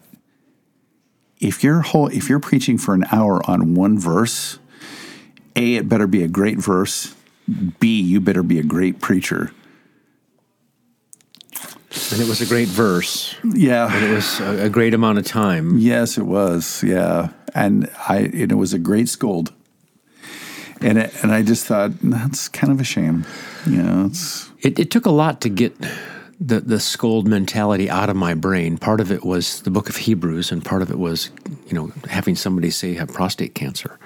if 1.42 1.64
you're 1.64 1.80
whole, 1.80 2.06
if 2.08 2.28
you're 2.28 2.40
preaching 2.40 2.78
for 2.78 2.94
an 2.94 3.04
hour 3.10 3.42
on 3.50 3.74
one 3.74 3.98
verse, 3.98 4.58
a 5.56 5.76
it 5.76 5.88
better 5.88 6.06
be 6.06 6.22
a 6.22 6.28
great 6.28 6.58
verse, 6.58 7.14
b 7.80 8.00
you 8.00 8.20
better 8.20 8.44
be 8.44 8.58
a 8.58 8.62
great 8.62 9.00
preacher. 9.00 9.52
And 12.10 12.20
it 12.20 12.28
was 12.28 12.40
a 12.40 12.46
great 12.46 12.68
verse. 12.68 13.34
Yeah, 13.44 13.94
And 13.94 14.04
It 14.04 14.14
was 14.14 14.40
a, 14.40 14.64
a 14.64 14.68
great 14.70 14.94
amount 14.94 15.18
of 15.18 15.26
time. 15.26 15.76
Yes, 15.76 16.16
it 16.16 16.24
was. 16.24 16.82
Yeah, 16.82 17.30
and 17.54 17.90
I 18.08 18.18
and 18.18 18.52
it 18.52 18.56
was 18.56 18.72
a 18.72 18.78
great 18.78 19.08
scold. 19.08 19.52
And 20.80 20.98
it, 20.98 21.12
and 21.22 21.32
I 21.32 21.42
just 21.42 21.66
thought 21.66 21.92
that's 22.02 22.48
kind 22.48 22.72
of 22.72 22.80
a 22.80 22.84
shame. 22.84 23.26
You 23.66 23.82
know, 23.82 24.06
it's 24.06 24.48
It, 24.60 24.78
it 24.78 24.90
took 24.90 25.06
a 25.06 25.10
lot 25.10 25.40
to 25.42 25.48
get 25.48 25.74
the, 26.42 26.60
the 26.60 26.80
scold 26.80 27.28
mentality 27.28 27.88
out 27.88 28.10
of 28.10 28.16
my 28.16 28.34
brain. 28.34 28.76
Part 28.76 29.00
of 29.00 29.12
it 29.12 29.24
was 29.24 29.62
the 29.62 29.70
book 29.70 29.88
of 29.88 29.96
Hebrews, 29.96 30.50
and 30.50 30.64
part 30.64 30.82
of 30.82 30.90
it 30.90 30.98
was, 30.98 31.30
you 31.66 31.74
know, 31.74 31.92
having 32.08 32.34
somebody 32.36 32.70
say 32.70 32.90
you 32.90 32.98
have 32.98 33.12
prostate 33.12 33.54
cancer. 33.54 33.98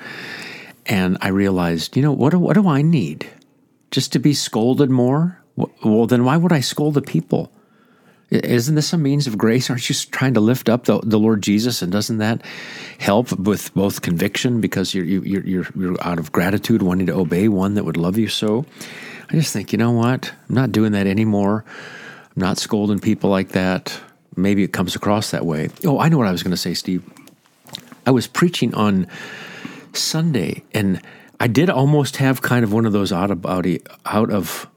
And 0.84 1.16
I 1.20 1.28
realized, 1.28 1.96
you 1.96 2.02
know, 2.02 2.12
what 2.12 2.30
do, 2.30 2.38
what 2.38 2.54
do 2.54 2.68
I 2.68 2.82
need? 2.82 3.26
Just 3.90 4.12
to 4.12 4.18
be 4.18 4.34
scolded 4.34 4.90
more? 4.90 5.40
Well, 5.56 6.06
then 6.06 6.24
why 6.24 6.36
would 6.36 6.52
I 6.52 6.60
scold 6.60 6.94
the 6.94 7.02
people? 7.02 7.50
Isn't 8.30 8.74
this 8.74 8.92
a 8.92 8.98
means 8.98 9.26
of 9.26 9.38
grace? 9.38 9.70
Aren't 9.70 9.88
you 9.88 9.94
trying 9.94 10.34
to 10.34 10.40
lift 10.40 10.68
up 10.68 10.84
the, 10.84 10.98
the 11.00 11.18
Lord 11.18 11.42
Jesus? 11.42 11.80
And 11.80 11.90
doesn't 11.92 12.18
that 12.18 12.42
help 12.98 13.32
with 13.38 13.72
both 13.72 14.02
conviction 14.02 14.60
because 14.60 14.94
you're, 14.94 15.04
you- 15.04 15.22
you're, 15.22 15.44
you're, 15.46 15.66
you're 15.76 15.96
out 16.06 16.18
of 16.18 16.32
gratitude 16.32 16.82
wanting 16.82 17.06
to 17.06 17.14
obey 17.14 17.48
one 17.48 17.74
that 17.74 17.84
would 17.84 17.96
love 17.96 18.18
you 18.18 18.28
so? 18.28 18.66
I 19.30 19.34
just 19.34 19.52
think, 19.52 19.72
you 19.72 19.78
know 19.78 19.92
what? 19.92 20.32
I'm 20.48 20.54
not 20.54 20.72
doing 20.72 20.92
that 20.92 21.06
anymore. 21.06 21.64
I'm 22.36 22.42
not 22.42 22.58
scolding 22.58 22.98
people 22.98 23.30
like 23.30 23.50
that. 23.50 23.98
maybe 24.36 24.62
it 24.62 24.72
comes 24.72 24.94
across 24.94 25.30
that 25.30 25.46
way. 25.46 25.70
Oh, 25.84 25.98
I 25.98 26.10
know 26.10 26.18
what 26.18 26.26
I 26.26 26.32
was 26.32 26.42
going 26.42 26.50
to 26.50 26.56
say, 26.58 26.74
Steve. 26.74 27.02
I 28.06 28.10
was 28.10 28.26
preaching 28.26 28.74
on 28.74 29.06
Sunday, 29.94 30.62
and 30.74 31.00
I 31.40 31.46
did 31.48 31.70
almost 31.70 32.18
have 32.18 32.42
kind 32.42 32.62
of 32.62 32.72
one 32.72 32.84
of 32.84 32.92
those 32.92 33.12
out 33.12 33.30
of 33.30 33.40
body 33.40 33.80
out 34.04 34.30
of 34.30 34.68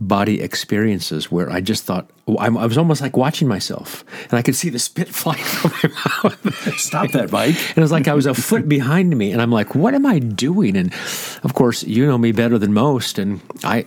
body 0.00 0.40
experiences 0.42 1.30
where 1.30 1.48
I 1.48 1.60
just 1.60 1.84
thought 1.84 2.10
oh, 2.26 2.36
I 2.36 2.48
was 2.48 2.76
almost 2.76 3.00
like 3.00 3.16
watching 3.16 3.46
myself, 3.46 4.04
and 4.24 4.34
I 4.34 4.42
could 4.42 4.56
see 4.56 4.68
the 4.68 4.80
spit 4.80 5.08
flying 5.20 5.44
from 5.44 5.70
my 5.82 5.90
mouth. 6.24 6.78
Stop 6.78 7.12
that, 7.12 7.30
Mike! 7.30 7.56
and 7.56 7.78
it 7.78 7.80
was 7.80 7.92
like 7.92 8.08
I 8.08 8.14
was 8.14 8.26
a 8.26 8.34
foot 8.34 8.68
behind 8.68 9.16
me, 9.16 9.30
and 9.30 9.40
I'm 9.40 9.52
like, 9.52 9.76
"What 9.76 9.94
am 9.94 10.04
I 10.04 10.18
doing?" 10.18 10.76
And 10.76 10.92
of 11.44 11.54
course, 11.54 11.84
you 11.84 12.04
know 12.04 12.18
me 12.18 12.32
better 12.32 12.58
than 12.58 12.72
most, 12.72 13.18
and 13.20 13.40
I. 13.62 13.86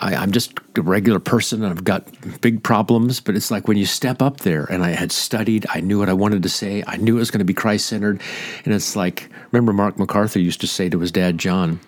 I, 0.00 0.22
am 0.22 0.32
just 0.32 0.58
a 0.76 0.82
regular 0.82 1.18
person 1.18 1.62
and 1.62 1.72
I've 1.72 1.84
got 1.84 2.06
big 2.40 2.62
problems, 2.62 3.20
but 3.20 3.34
it's 3.34 3.50
like 3.50 3.66
when 3.66 3.76
you 3.76 3.86
step 3.86 4.20
up 4.20 4.38
there 4.38 4.64
and 4.64 4.84
I 4.84 4.90
had 4.90 5.12
studied, 5.12 5.66
I 5.70 5.80
knew 5.80 5.98
what 5.98 6.08
I 6.08 6.12
wanted 6.12 6.42
to 6.42 6.48
say, 6.48 6.84
I 6.86 6.96
knew 6.96 7.16
it 7.16 7.20
was 7.20 7.30
going 7.30 7.40
to 7.40 7.44
be 7.44 7.54
Christ 7.54 7.86
centered. 7.86 8.20
And 8.64 8.74
it's 8.74 8.96
like, 8.96 9.30
remember 9.52 9.72
Mark 9.72 9.98
MacArthur 9.98 10.38
used 10.38 10.60
to 10.60 10.66
say 10.66 10.88
to 10.88 10.98
his 10.98 11.12
dad, 11.12 11.38
John, 11.38 11.80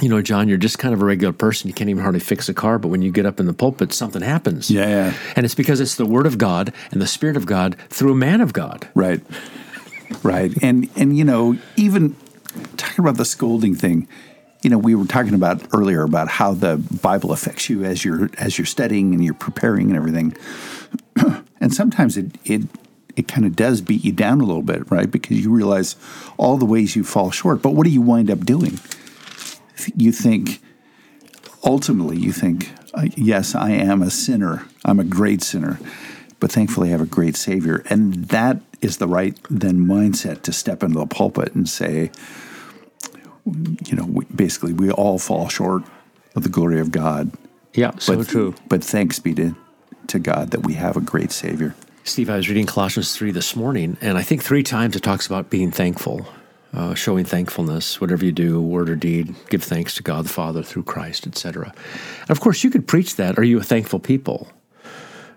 you 0.00 0.08
know, 0.08 0.22
John, 0.22 0.48
you're 0.48 0.58
just 0.58 0.78
kind 0.78 0.94
of 0.94 1.02
a 1.02 1.04
regular 1.04 1.34
person. 1.34 1.68
You 1.68 1.74
can't 1.74 1.90
even 1.90 2.02
hardly 2.02 2.20
fix 2.20 2.48
a 2.48 2.54
car, 2.54 2.78
but 2.78 2.88
when 2.88 3.02
you 3.02 3.12
get 3.12 3.26
up 3.26 3.38
in 3.38 3.46
the 3.46 3.52
pulpit, 3.52 3.92
something 3.92 4.22
happens. 4.22 4.70
Yeah, 4.70 4.88
yeah. 4.88 5.14
And 5.36 5.44
it's 5.44 5.54
because 5.54 5.80
it's 5.80 5.96
the 5.96 6.06
Word 6.06 6.26
of 6.26 6.38
God 6.38 6.72
and 6.90 7.02
the 7.02 7.06
Spirit 7.06 7.36
of 7.36 7.44
God 7.44 7.76
through 7.90 8.12
a 8.12 8.16
man 8.16 8.40
of 8.40 8.54
God. 8.54 8.88
Right. 8.94 9.20
Right. 10.22 10.52
And 10.62 10.88
and 10.96 11.16
you 11.16 11.24
know, 11.24 11.58
even 11.76 12.16
talking 12.76 13.04
about 13.04 13.16
the 13.16 13.24
scolding 13.24 13.74
thing, 13.74 14.08
you 14.62 14.70
know, 14.70 14.78
we 14.78 14.94
were 14.94 15.06
talking 15.06 15.34
about 15.34 15.62
earlier 15.74 16.02
about 16.02 16.28
how 16.28 16.54
the 16.54 16.76
Bible 17.02 17.32
affects 17.32 17.68
you 17.68 17.84
as 17.84 18.04
you're 18.04 18.30
as 18.38 18.58
you're 18.58 18.66
studying 18.66 19.12
and 19.12 19.24
you're 19.24 19.34
preparing 19.34 19.88
and 19.88 19.96
everything. 19.96 20.36
and 21.60 21.74
sometimes 21.74 22.16
it 22.16 22.38
it 22.44 22.62
it 23.16 23.28
kind 23.28 23.44
of 23.44 23.56
does 23.56 23.80
beat 23.80 24.04
you 24.04 24.12
down 24.12 24.40
a 24.40 24.44
little 24.44 24.62
bit, 24.62 24.90
right? 24.90 25.10
Because 25.10 25.40
you 25.40 25.50
realize 25.52 25.96
all 26.36 26.56
the 26.56 26.64
ways 26.64 26.96
you 26.96 27.04
fall 27.04 27.30
short. 27.30 27.60
But 27.60 27.70
what 27.70 27.84
do 27.84 27.90
you 27.90 28.00
wind 28.00 28.30
up 28.30 28.44
doing? 28.46 28.78
You 29.96 30.12
think 30.12 30.60
ultimately 31.64 32.16
you 32.16 32.32
think, 32.32 32.70
uh, 32.94 33.08
yes, 33.16 33.54
I 33.54 33.70
am 33.70 34.00
a 34.00 34.10
sinner. 34.10 34.66
I'm 34.84 35.00
a 35.00 35.04
great 35.04 35.42
sinner. 35.42 35.78
But 36.40 36.52
thankfully 36.52 36.88
I 36.88 36.92
have 36.92 37.00
a 37.00 37.06
great 37.06 37.36
savior. 37.36 37.82
And 37.90 38.14
that 38.26 38.62
is 38.80 38.96
the 38.96 39.06
right 39.06 39.38
then 39.50 39.80
mindset 39.86 40.42
to 40.42 40.52
step 40.52 40.82
into 40.82 40.98
the 40.98 41.06
pulpit 41.06 41.54
and 41.54 41.68
say, 41.68 42.10
you 43.44 43.96
know, 43.96 44.04
we, 44.04 44.24
basically 44.26 44.72
we 44.72 44.90
all 44.90 45.18
fall 45.18 45.48
short 45.48 45.82
of 46.34 46.42
the 46.42 46.48
glory 46.48 46.80
of 46.80 46.90
God. 46.90 47.32
Yeah, 47.74 47.92
so 47.98 48.16
but, 48.16 48.28
true. 48.28 48.54
But 48.68 48.84
thanks 48.84 49.18
be 49.18 49.34
to, 49.34 49.54
to 50.08 50.18
God 50.18 50.50
that 50.50 50.64
we 50.64 50.74
have 50.74 50.96
a 50.96 51.00
great 51.00 51.32
Savior. 51.32 51.74
Steve, 52.04 52.28
I 52.28 52.36
was 52.36 52.48
reading 52.48 52.66
Colossians 52.66 53.14
3 53.14 53.30
this 53.30 53.54
morning, 53.54 53.96
and 54.00 54.18
I 54.18 54.22
think 54.22 54.42
three 54.42 54.64
times 54.64 54.96
it 54.96 55.02
talks 55.02 55.26
about 55.26 55.50
being 55.50 55.70
thankful, 55.70 56.26
uh, 56.72 56.94
showing 56.94 57.24
thankfulness, 57.24 58.00
whatever 58.00 58.24
you 58.24 58.32
do, 58.32 58.60
word 58.60 58.90
or 58.90 58.96
deed, 58.96 59.34
give 59.48 59.62
thanks 59.62 59.94
to 59.96 60.02
God 60.02 60.24
the 60.24 60.28
Father 60.28 60.62
through 60.64 60.82
Christ, 60.82 61.26
etc. 61.26 61.72
And 62.22 62.30
of 62.30 62.40
course, 62.40 62.64
you 62.64 62.70
could 62.70 62.88
preach 62.88 63.16
that. 63.16 63.38
Are 63.38 63.44
you 63.44 63.58
a 63.60 63.62
thankful 63.62 64.00
people? 64.00 64.48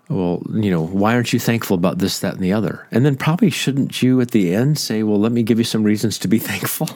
Well, 0.08 0.42
you 0.52 0.70
know, 0.70 0.84
why 0.84 1.14
aren't 1.14 1.32
you 1.32 1.38
thankful 1.38 1.76
about 1.76 1.98
this, 1.98 2.20
that, 2.20 2.34
and 2.34 2.42
the 2.42 2.52
other? 2.52 2.86
And 2.90 3.04
then 3.04 3.16
probably 3.16 3.50
shouldn't 3.50 4.02
you 4.02 4.20
at 4.20 4.30
the 4.32 4.54
end 4.54 4.78
say, 4.78 5.02
well, 5.02 5.20
let 5.20 5.32
me 5.32 5.42
give 5.42 5.58
you 5.58 5.64
some 5.64 5.84
reasons 5.84 6.18
to 6.18 6.28
be 6.28 6.38
thankful? 6.40 6.88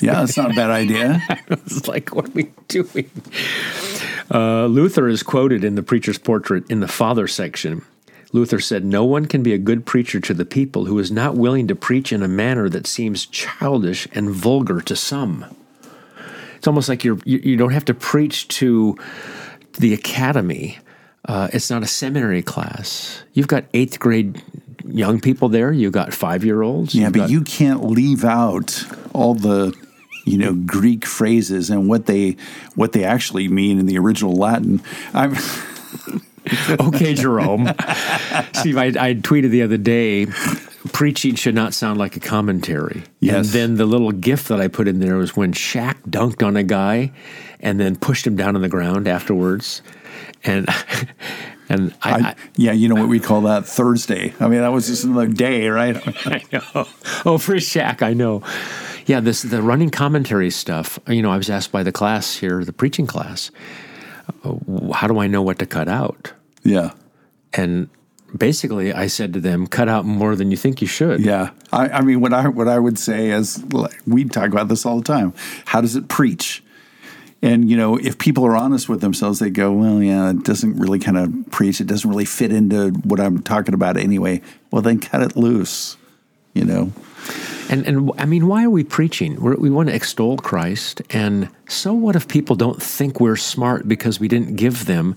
Yeah, 0.00 0.20
that's 0.20 0.36
not 0.36 0.50
a 0.50 0.54
bad 0.54 0.70
idea. 0.70 1.22
it's 1.48 1.88
like, 1.88 2.14
what 2.14 2.28
are 2.28 2.32
we 2.32 2.50
doing? 2.68 3.10
Uh, 4.30 4.66
Luther 4.66 5.08
is 5.08 5.22
quoted 5.22 5.64
in 5.64 5.74
the 5.74 5.82
preacher's 5.82 6.18
portrait 6.18 6.70
in 6.70 6.80
the 6.80 6.88
father 6.88 7.26
section. 7.26 7.84
Luther 8.32 8.58
said, 8.58 8.84
No 8.84 9.04
one 9.04 9.26
can 9.26 9.42
be 9.42 9.52
a 9.52 9.58
good 9.58 9.86
preacher 9.86 10.20
to 10.20 10.34
the 10.34 10.44
people 10.44 10.86
who 10.86 10.98
is 10.98 11.10
not 11.10 11.36
willing 11.36 11.68
to 11.68 11.74
preach 11.74 12.12
in 12.12 12.22
a 12.22 12.28
manner 12.28 12.68
that 12.68 12.86
seems 12.86 13.26
childish 13.26 14.08
and 14.12 14.30
vulgar 14.30 14.80
to 14.80 14.96
some. 14.96 15.44
It's 16.56 16.66
almost 16.66 16.88
like 16.88 17.04
you're, 17.04 17.18
you, 17.24 17.38
you 17.38 17.56
don't 17.56 17.72
have 17.72 17.84
to 17.86 17.94
preach 17.94 18.48
to 18.48 18.98
the 19.74 19.94
academy. 19.94 20.78
Uh, 21.26 21.48
it's 21.52 21.70
not 21.70 21.82
a 21.82 21.86
seminary 21.86 22.42
class. 22.42 23.22
You've 23.34 23.48
got 23.48 23.64
eighth 23.72 24.00
grade 24.00 24.42
young 24.84 25.20
people 25.20 25.48
there. 25.48 25.72
You've 25.72 25.92
got 25.92 26.12
five 26.12 26.44
year 26.44 26.62
olds. 26.62 26.94
Yeah, 26.94 27.10
but 27.10 27.18
got, 27.18 27.30
you 27.30 27.42
can't 27.42 27.84
leave 27.84 28.24
out 28.24 28.84
all 29.14 29.34
the 29.34 29.74
you 30.26 30.36
know 30.36 30.54
Greek 30.54 31.06
phrases 31.06 31.70
and 31.70 31.88
what 31.88 32.06
they 32.06 32.36
what 32.74 32.92
they 32.92 33.04
actually 33.04 33.48
mean 33.48 33.78
in 33.78 33.86
the 33.86 33.98
original 33.98 34.34
Latin. 34.34 34.82
I'm 35.14 35.36
okay, 36.80 37.14
Jerome. 37.14 37.68
Steve, 38.52 38.76
I, 38.76 38.86
I 38.86 39.14
tweeted 39.14 39.50
the 39.50 39.62
other 39.62 39.78
day 39.78 40.26
preaching 40.92 41.34
should 41.34 41.54
not 41.54 41.72
sound 41.72 41.98
like 41.98 42.16
a 42.16 42.20
commentary. 42.20 43.02
Yes. 43.20 43.34
And 43.34 43.44
then 43.46 43.74
the 43.76 43.86
little 43.86 44.12
gift 44.12 44.48
that 44.48 44.60
I 44.60 44.68
put 44.68 44.86
in 44.86 45.00
there 45.00 45.16
was 45.16 45.36
when 45.36 45.52
Shaq 45.52 45.96
dunked 46.08 46.46
on 46.46 46.56
a 46.56 46.62
guy 46.62 47.12
and 47.60 47.80
then 47.80 47.96
pushed 47.96 48.26
him 48.26 48.36
down 48.36 48.54
on 48.54 48.62
the 48.62 48.68
ground 48.68 49.08
afterwards. 49.08 49.82
And 50.44 50.68
and 51.68 51.94
I, 52.02 52.12
I, 52.12 52.34
yeah, 52.56 52.72
you 52.72 52.88
know 52.88 52.96
what 52.96 53.08
we 53.08 53.20
call 53.20 53.42
that 53.42 53.66
Thursday. 53.66 54.34
I 54.38 54.48
mean, 54.48 54.60
that 54.60 54.68
was 54.68 54.86
just 54.86 55.04
another 55.04 55.28
day, 55.28 55.68
right? 55.68 55.96
I 56.26 56.42
know. 56.52 56.86
Oh, 57.24 57.38
for 57.38 57.54
Shaq, 57.54 58.02
I 58.02 58.12
know. 58.12 58.42
Yeah, 59.06 59.20
this 59.20 59.42
the 59.42 59.62
running 59.62 59.90
commentary 59.90 60.50
stuff. 60.50 60.98
You 61.06 61.22
know, 61.22 61.30
I 61.30 61.36
was 61.36 61.50
asked 61.50 61.72
by 61.72 61.82
the 61.82 61.92
class 61.92 62.36
here, 62.36 62.64
the 62.64 62.72
preaching 62.72 63.06
class, 63.06 63.50
how 64.92 65.06
do 65.06 65.18
I 65.18 65.26
know 65.26 65.42
what 65.42 65.58
to 65.58 65.66
cut 65.66 65.88
out? 65.88 66.32
Yeah. 66.62 66.92
And 67.52 67.88
basically, 68.36 68.92
I 68.92 69.06
said 69.06 69.32
to 69.34 69.40
them, 69.40 69.66
cut 69.66 69.88
out 69.88 70.04
more 70.04 70.34
than 70.36 70.50
you 70.50 70.56
think 70.56 70.80
you 70.80 70.86
should. 70.86 71.20
Yeah. 71.20 71.50
I, 71.72 71.88
I 71.88 72.00
mean, 72.00 72.20
what 72.20 72.32
I 72.32 72.48
what 72.48 72.68
I 72.68 72.78
would 72.78 72.98
say 72.98 73.30
is, 73.30 73.62
we 74.06 74.24
talk 74.24 74.48
about 74.48 74.68
this 74.68 74.86
all 74.86 74.98
the 74.98 75.04
time. 75.04 75.34
How 75.66 75.80
does 75.80 75.96
it 75.96 76.08
preach? 76.08 76.62
And 77.42 77.68
you 77.68 77.76
know, 77.76 77.96
if 77.96 78.16
people 78.16 78.46
are 78.46 78.56
honest 78.56 78.88
with 78.88 79.02
themselves, 79.02 79.38
they 79.38 79.50
go, 79.50 79.70
"Well, 79.72 80.02
yeah, 80.02 80.30
it 80.30 80.44
doesn't 80.44 80.78
really 80.78 80.98
kind 80.98 81.18
of 81.18 81.50
preach. 81.50 81.80
It 81.80 81.86
doesn't 81.86 82.08
really 82.08 82.24
fit 82.24 82.50
into 82.50 82.90
what 83.04 83.20
I'm 83.20 83.42
talking 83.42 83.74
about 83.74 83.98
anyway." 83.98 84.40
Well, 84.70 84.80
then 84.80 84.98
cut 84.98 85.20
it 85.20 85.36
loose. 85.36 85.98
You 86.54 86.64
know. 86.64 86.92
And 87.70 87.86
and 87.86 88.10
I 88.18 88.26
mean, 88.26 88.46
why 88.46 88.64
are 88.64 88.70
we 88.70 88.84
preaching? 88.84 89.40
We're, 89.40 89.56
we 89.56 89.70
want 89.70 89.88
to 89.88 89.94
extol 89.94 90.36
Christ, 90.36 91.02
and 91.10 91.48
so 91.68 91.94
what 91.94 92.14
if 92.14 92.28
people 92.28 92.56
don't 92.56 92.82
think 92.82 93.20
we're 93.20 93.36
smart 93.36 93.88
because 93.88 94.20
we 94.20 94.28
didn't 94.28 94.56
give 94.56 94.84
them, 94.84 95.16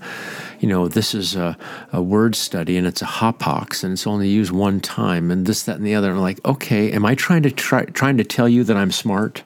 you 0.60 0.68
know, 0.68 0.88
this 0.88 1.14
is 1.14 1.36
a, 1.36 1.58
a 1.92 2.00
word 2.00 2.34
study 2.34 2.76
and 2.76 2.86
it's 2.86 3.02
a 3.02 3.06
hapax 3.06 3.84
and 3.84 3.92
it's 3.92 4.06
only 4.06 4.28
used 4.28 4.50
one 4.50 4.80
time 4.80 5.30
and 5.30 5.46
this, 5.46 5.64
that, 5.64 5.76
and 5.76 5.86
the 5.86 5.94
other. 5.94 6.08
And 6.08 6.16
I'm 6.16 6.22
like, 6.22 6.42
okay, 6.46 6.90
am 6.92 7.04
I 7.04 7.14
trying 7.14 7.42
to 7.42 7.50
try 7.50 7.84
trying 7.84 8.16
to 8.16 8.24
tell 8.24 8.48
you 8.48 8.64
that 8.64 8.76
I'm 8.76 8.92
smart? 8.92 9.42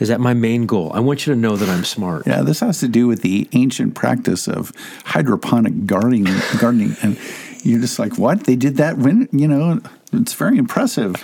Is 0.00 0.08
that 0.08 0.20
my 0.20 0.34
main 0.34 0.66
goal? 0.66 0.90
I 0.94 1.00
want 1.00 1.26
you 1.26 1.34
to 1.34 1.38
know 1.38 1.56
that 1.56 1.68
I'm 1.68 1.84
smart. 1.84 2.26
Yeah, 2.26 2.42
this 2.42 2.60
has 2.60 2.80
to 2.80 2.88
do 2.88 3.06
with 3.06 3.22
the 3.22 3.48
ancient 3.52 3.94
practice 3.94 4.48
of 4.48 4.72
hydroponic 5.04 5.86
gardening. 5.86 6.26
gardening, 6.58 6.96
and 7.02 7.18
you're 7.62 7.80
just 7.80 7.98
like, 7.98 8.18
what? 8.18 8.44
They 8.44 8.56
did 8.56 8.76
that 8.76 8.98
when 8.98 9.28
you 9.32 9.46
know? 9.46 9.80
It's 10.12 10.34
very 10.34 10.56
impressive. 10.56 11.16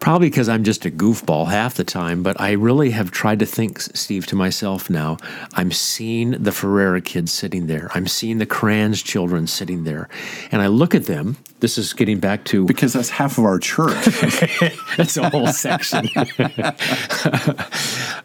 Probably 0.00 0.30
because 0.30 0.48
I'm 0.48 0.62
just 0.62 0.86
a 0.86 0.90
goofball 0.90 1.48
half 1.48 1.74
the 1.74 1.82
time, 1.82 2.22
but 2.22 2.40
I 2.40 2.52
really 2.52 2.90
have 2.90 3.10
tried 3.10 3.40
to 3.40 3.46
think, 3.46 3.80
Steve, 3.80 4.26
to 4.28 4.36
myself 4.36 4.88
now. 4.88 5.16
I'm 5.54 5.72
seeing 5.72 6.30
the 6.30 6.52
Ferreira 6.52 7.00
kids 7.00 7.32
sitting 7.32 7.66
there. 7.66 7.90
I'm 7.94 8.06
seeing 8.06 8.38
the 8.38 8.46
Kranz 8.46 9.02
children 9.02 9.48
sitting 9.48 9.82
there. 9.82 10.08
And 10.52 10.62
I 10.62 10.68
look 10.68 10.94
at 10.94 11.06
them. 11.06 11.36
This 11.58 11.78
is 11.78 11.92
getting 11.94 12.20
back 12.20 12.44
to. 12.44 12.64
Because 12.64 12.92
that's 12.92 13.10
half 13.10 13.38
of 13.38 13.44
our 13.44 13.58
church. 13.58 14.04
that's 14.96 15.16
a 15.16 15.28
whole 15.30 15.48
section. 15.48 16.08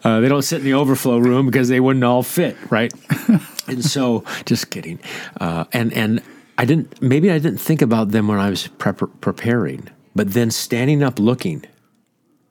uh, 0.04 0.20
they 0.20 0.28
don't 0.28 0.42
sit 0.42 0.60
in 0.60 0.64
the 0.64 0.74
overflow 0.74 1.18
room 1.18 1.46
because 1.46 1.68
they 1.68 1.80
wouldn't 1.80 2.04
all 2.04 2.22
fit, 2.22 2.56
right? 2.70 2.94
and 3.66 3.84
so, 3.84 4.22
just 4.46 4.70
kidding. 4.70 5.00
Uh, 5.40 5.64
and, 5.72 5.92
and, 5.92 6.22
I 6.56 6.64
didn't, 6.66 7.02
maybe 7.02 7.32
I 7.32 7.40
didn't 7.40 7.58
think 7.58 7.82
about 7.82 8.10
them 8.10 8.28
when 8.28 8.38
I 8.38 8.48
was 8.48 8.68
prep- 8.68 9.20
preparing 9.20 9.88
but 10.14 10.32
then 10.32 10.50
standing 10.50 11.02
up 11.02 11.18
looking 11.18 11.64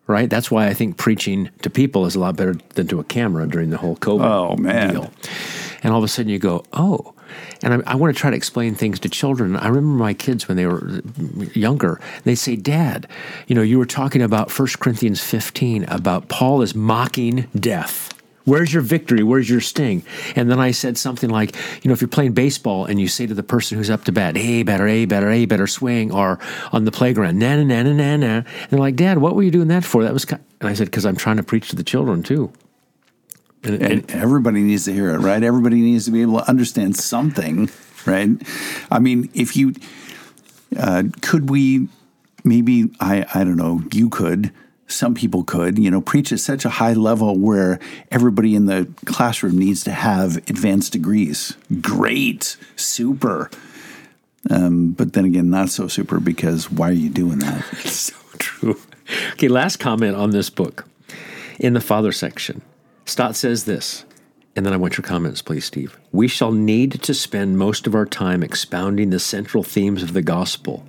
right? 0.07 0.29
That's 0.29 0.51
why 0.51 0.67
i 0.67 0.73
think 0.73 0.97
preaching 0.97 1.49
to 1.61 1.69
people 1.69 2.05
is 2.05 2.15
a 2.15 2.19
lot 2.19 2.35
better 2.35 2.55
than 2.75 2.87
to 2.87 2.99
a 2.99 3.03
camera 3.03 3.47
during 3.47 3.69
the 3.69 3.77
whole 3.77 3.95
covid 3.95 4.25
oh 4.25 4.55
man. 4.57 4.93
deal. 4.93 5.13
And 5.81 5.91
all 5.91 5.99
of 5.99 6.03
a 6.03 6.07
sudden 6.07 6.29
you 6.29 6.39
go 6.39 6.63
oh. 6.73 7.13
And 7.63 7.73
I, 7.73 7.93
I, 7.93 7.95
want 7.95 8.15
to 8.15 8.19
try 8.19 8.29
to 8.29 8.37
explain 8.37 8.75
things 8.75 8.99
to 8.99 9.09
children. 9.09 9.55
I 9.55 9.69
remember 9.69 9.97
my 9.97 10.13
kids 10.13 10.47
when 10.47 10.55
they 10.55 10.67
were 10.67 11.01
younger 11.53 11.99
they 12.23 12.35
say 12.35 12.55
dad 12.55 13.07
you 13.47 13.55
know 13.55 13.61
you 13.61 13.79
were 13.79 13.85
talking 13.85 14.21
about 14.21 14.57
1 14.57 14.67
corinthians 14.79 15.21
15 15.21 15.85
about 15.85 16.27
paul 16.27 16.61
is 16.61 16.75
mocking 16.75 17.47
death 17.55 18.12
Where's 18.45 18.73
your 18.73 18.83
victory? 18.83 19.23
Where's 19.23 19.49
your 19.49 19.61
sting? 19.61 20.03
And 20.35 20.51
then 20.51 20.59
I 20.59 20.71
said 20.71 20.97
something 20.97 21.29
like, 21.29 21.55
you 21.81 21.87
know, 21.87 21.93
if 21.93 22.01
you're 22.01 22.07
playing 22.07 22.33
baseball 22.33 22.85
and 22.85 22.99
you 22.99 23.07
say 23.07 23.25
to 23.25 23.33
the 23.33 23.43
person 23.43 23.77
who's 23.77 23.89
up 23.89 24.03
to 24.05 24.11
bat, 24.11 24.35
hey, 24.35 24.63
better, 24.63 24.87
hey, 24.87 25.05
better, 25.05 25.31
hey, 25.31 25.45
better 25.45 25.67
swing, 25.67 26.11
or 26.11 26.39
on 26.71 26.85
the 26.85 26.91
playground, 26.91 27.39
na 27.39 27.55
na 27.55 27.63
na 27.63 27.83
na 27.83 27.93
na 27.93 28.17
na. 28.17 28.27
And 28.27 28.45
they're 28.69 28.79
like, 28.79 28.95
Dad, 28.95 29.17
what 29.19 29.35
were 29.35 29.43
you 29.43 29.51
doing 29.51 29.69
that 29.69 29.85
for? 29.85 30.03
That 30.03 30.13
was, 30.13 30.25
kind 30.25 30.43
and 30.59 30.69
I 30.69 30.73
said, 30.73 30.87
because 30.87 31.05
I'm 31.05 31.15
trying 31.15 31.37
to 31.37 31.43
preach 31.43 31.69
to 31.69 31.75
the 31.75 31.83
children 31.83 32.23
too. 32.23 32.51
And, 33.63 33.81
and 33.81 34.11
everybody 34.11 34.61
needs 34.61 34.85
to 34.85 34.93
hear 34.93 35.11
it, 35.11 35.19
right? 35.19 35.41
Everybody 35.41 35.79
needs 35.79 36.05
to 36.05 36.11
be 36.11 36.21
able 36.21 36.39
to 36.39 36.49
understand 36.49 36.97
something, 36.97 37.69
right? 38.05 38.29
I 38.91 38.99
mean, 38.99 39.29
if 39.33 39.55
you 39.55 39.73
Uh, 40.75 41.03
could 41.21 41.51
we? 41.51 41.87
Maybe 42.43 42.89
I. 42.99 43.25
I 43.33 43.43
don't 43.43 43.57
know. 43.57 43.83
You 43.93 44.09
could. 44.09 44.51
Some 44.93 45.15
people 45.15 45.43
could. 45.43 45.79
You 45.79 45.91
know, 45.91 46.01
preach 46.01 46.31
at 46.31 46.39
such 46.39 46.65
a 46.65 46.69
high 46.69 46.93
level 46.93 47.37
where 47.37 47.79
everybody 48.11 48.55
in 48.55 48.67
the 48.67 48.87
classroom 49.05 49.57
needs 49.57 49.83
to 49.85 49.91
have 49.91 50.37
advanced 50.37 50.93
degrees. 50.93 51.57
Great, 51.81 52.57
super. 52.75 53.49
Um, 54.49 54.91
but 54.91 55.13
then 55.13 55.25
again, 55.25 55.49
not 55.49 55.69
so 55.69 55.87
super 55.87 56.19
because 56.19 56.69
why 56.69 56.89
are 56.89 56.93
you 56.93 57.09
doing 57.09 57.39
that? 57.39 57.65
It's 57.83 57.91
so 57.91 58.15
true. 58.37 58.79
Okay, 59.33 59.47
last 59.47 59.77
comment 59.77 60.15
on 60.15 60.31
this 60.31 60.49
book 60.49 60.85
in 61.59 61.73
the 61.73 61.81
father 61.81 62.11
section. 62.11 62.61
Stott 63.05 63.35
says 63.35 63.65
this, 63.65 64.05
and 64.55 64.65
then 64.65 64.73
I 64.73 64.77
want 64.77 64.97
your 64.97 65.03
comments, 65.03 65.41
please, 65.41 65.65
Steve. 65.65 65.97
We 66.11 66.27
shall 66.27 66.51
need 66.51 67.01
to 67.03 67.13
spend 67.13 67.57
most 67.57 67.87
of 67.87 67.95
our 67.95 68.05
time 68.05 68.43
expounding 68.43 69.09
the 69.09 69.19
central 69.19 69.63
themes 69.63 70.03
of 70.03 70.13
the 70.13 70.21
gospel. 70.21 70.85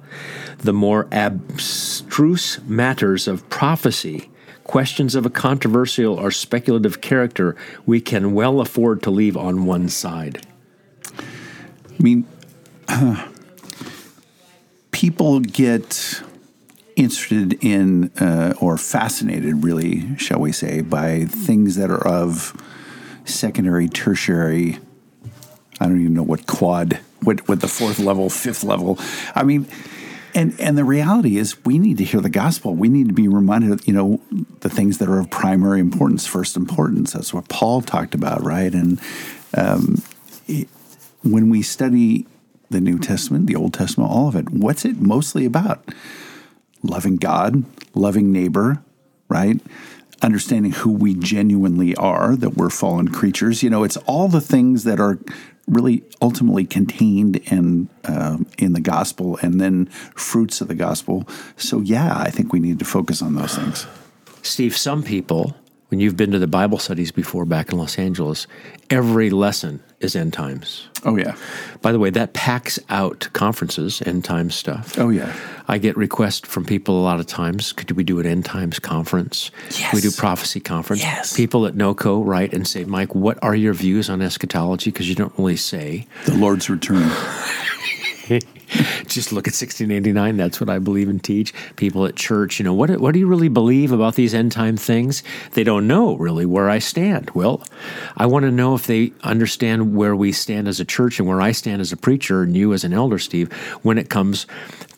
The 0.59 0.75
more 0.75 1.09
abstruse 1.11 2.61
matters 2.65 3.27
of 3.27 3.49
prophecy, 3.49 4.31
questions 4.65 5.15
of 5.15 5.25
a 5.25 5.31
controversial 5.31 6.15
or 6.15 6.31
speculative 6.31 7.01
character, 7.01 7.57
we 7.87 8.03
can 8.03 8.35
well 8.35 8.61
afford 8.61 9.03
to 9.03 9.11
leave 9.11 9.37
on 9.37 9.65
one 9.65 9.89
side. 9.89 10.47
I 11.19 12.03
mean, 12.03 12.27
uh, 12.89 13.29
people 14.91 15.41
get 15.41 16.23
interested 16.97 17.65
in 17.65 18.11
uh, 18.21 18.53
or 18.61 18.77
fascinated, 18.77 19.65
really, 19.65 20.17
shall 20.19 20.39
we 20.39 20.53
say, 20.53 20.83
by 20.83 21.25
things 21.25 21.77
that 21.77 21.91
are 21.91 22.07
of 22.07 22.55
secondary, 23.25 23.89
tertiary. 23.89 24.79
I 25.81 25.87
don't 25.87 26.01
even 26.01 26.15
know 26.15 26.23
what 26.23 26.47
quad, 26.47 27.01
what 27.23 27.47
what 27.49 27.61
the 27.61 27.69
fourth 27.69 27.99
level, 27.99 28.31
fifth 28.31 28.65
level. 28.65 28.99
I 29.35 29.43
mean, 29.43 29.67
and 30.35 30.59
and 30.61 30.79
the 30.79 30.85
reality 30.85 31.37
is, 31.37 31.65
we 31.65 31.79
need 31.79 31.99
to 31.99 32.05
hear 32.05 32.21
the 32.21 32.31
gospel. 32.31 32.75
We 32.75 32.89
need 32.89 33.09
to 33.09 33.15
be 33.15 33.29
reminded 33.29 33.73
of 33.73 33.87
you 33.89 33.95
know 33.95 34.21
the 34.61 34.71
things 34.71 34.99
that 34.99 35.09
are 35.09 35.19
of 35.19 35.31
primary 35.31 35.81
importance, 35.81 36.27
first 36.27 36.57
importance. 36.57 37.13
That's 37.13 37.35
what 37.35 37.49
Paul 37.49 37.83
talked 37.83 38.15
about, 38.15 38.43
right? 38.43 38.73
And 38.73 39.01
um, 39.57 40.03
it, 40.47 40.69
when 41.23 41.51
we 41.51 41.63
study 41.63 42.27
the 42.71 42.81
New 42.81 42.99
Testament, 42.99 43.47
the 43.47 43.57
Old 43.57 43.75
Testament, 43.75 44.11
all 44.11 44.29
of 44.29 44.37
it, 44.37 44.51
what's 44.51 44.85
it 44.85 44.97
mostly 45.01 45.45
about? 45.45 45.89
loving 46.85 47.17
God, 47.17 47.65
loving 47.95 48.31
neighbor, 48.31 48.83
right? 49.29 49.61
Understanding 50.23 50.73
who 50.73 50.91
we 50.93 51.15
genuinely 51.15 51.95
are, 51.97 52.37
that 52.37 52.57
we're 52.57 52.71
fallen 52.71 53.09
creatures. 53.09 53.63
You 53.63 53.71
know, 53.71 53.85
it's 53.85 53.97
all 53.99 54.29
the 54.29 54.41
things 54.41 54.85
that 54.85 55.01
are 55.01 55.19
really 55.67 56.03
ultimately 56.21 56.65
contained 56.65 57.37
in 57.51 57.89
uh, 58.05 58.39
in 58.59 58.73
the 58.73 58.81
gospel, 58.81 59.39
and 59.43 59.61
then 59.61 59.87
fruits 60.15 60.61
of 60.61 60.69
the 60.69 60.75
gospel. 60.75 61.29
So, 61.57 61.81
yeah, 61.81 62.17
I 62.17 62.31
think 62.31 62.53
we 62.53 62.61
need 62.61 62.79
to 62.79 62.85
focus 62.85 63.23
on 63.23 63.35
those 63.35 63.57
things. 63.57 63.87
Steve, 64.43 64.77
some 64.77 65.03
people, 65.03 65.57
when 65.95 66.01
you've 66.01 66.17
been 66.17 66.33
to 66.33 66.41
the 66.41 66.49
Bible 66.49 66.81
studies 66.81 67.13
before 67.13 67.45
back 67.45 67.71
in 67.71 67.79
Los 67.79 68.01
Angeles, 68.01 68.49
every 68.91 69.31
lesson 69.31 69.81
is 70.01 70.17
end 70.17 70.33
times. 70.33 70.89
Oh 71.05 71.15
yeah. 71.15 71.37
By 71.83 71.93
the 71.93 72.01
way, 72.01 72.11
that 72.11 72.33
packs 72.33 72.81
out 72.91 73.29
conferences, 73.33 74.03
end 74.03 74.25
times 74.25 74.57
stuff. 74.57 74.99
Oh 74.99 75.11
yeah. 75.11 75.33
I 75.69 75.79
get 75.79 75.97
requests 75.97 76.49
from 76.49 76.65
people 76.65 76.99
a 76.99 77.05
lot 77.05 77.21
of 77.21 77.29
times. 77.29 77.73
Could 77.73 77.93
we 77.93 78.03
do 78.03 78.19
an 78.19 78.27
end 78.27 78.45
times 78.45 78.81
conference? 78.81 79.53
Yes. 79.71 79.91
Could 79.91 79.97
we 79.99 80.01
do 80.01 80.11
prophecy 80.11 80.59
conference? 80.59 81.01
Yes. 81.01 81.37
People 81.37 81.65
at 81.65 81.77
NOCO 81.77 82.27
write 82.27 82.53
and 82.53 82.67
say, 82.67 82.83
Mike, 82.83 83.15
what 83.15 83.39
are 83.41 83.55
your 83.55 83.73
views 83.73 84.11
on 84.11 84.21
eschatology? 84.21 84.91
Because 84.91 85.09
you 85.09 85.15
don't 85.15 85.33
really 85.39 85.55
say. 85.55 86.09
The 86.25 86.35
Lord's 86.35 86.69
return. 86.69 87.09
just 89.07 89.33
look 89.33 89.47
at 89.47 89.55
1689. 89.55 90.37
That's 90.37 90.61
what 90.61 90.71
I 90.71 90.79
believe 90.79 91.09
and 91.09 91.23
teach. 91.23 91.53
People 91.77 92.07
at 92.07 92.17
church, 92.17 92.59
you 92.59 92.65
know, 92.65 92.75
what, 92.75 92.91
what 93.01 93.13
do 93.13 93.19
you 93.19 93.27
really 93.27 93.49
believe 93.49 93.93
about 93.93 94.15
these 94.15 94.35
end 94.35 94.53
time 94.53 94.77
things? 94.77 95.23
They 95.53 95.65
don't 95.65 95.87
know 95.87 96.17
really 96.17 96.47
where 96.47 96.69
I 96.69 96.79
stand. 96.79 97.31
Well, 97.31 97.63
I 98.17 98.27
want 98.27 98.45
to 98.45 98.51
know 98.51 98.75
if 98.75 98.87
they 98.87 99.13
understand 99.23 99.95
where 99.95 100.17
we 100.17 100.33
stand 100.33 100.69
as 100.69 100.81
a 100.81 100.85
church 100.85 101.19
and 101.19 101.29
where 101.29 101.41
I 101.41 101.53
stand 101.53 101.81
as 101.81 101.93
a 101.93 101.97
preacher 101.97 102.43
and 102.43 102.57
you 102.57 102.73
as 102.73 102.85
an 102.85 102.93
elder, 102.93 103.19
Steve, 103.19 103.53
when 103.83 103.99
it 103.99 104.11
comes 104.11 104.47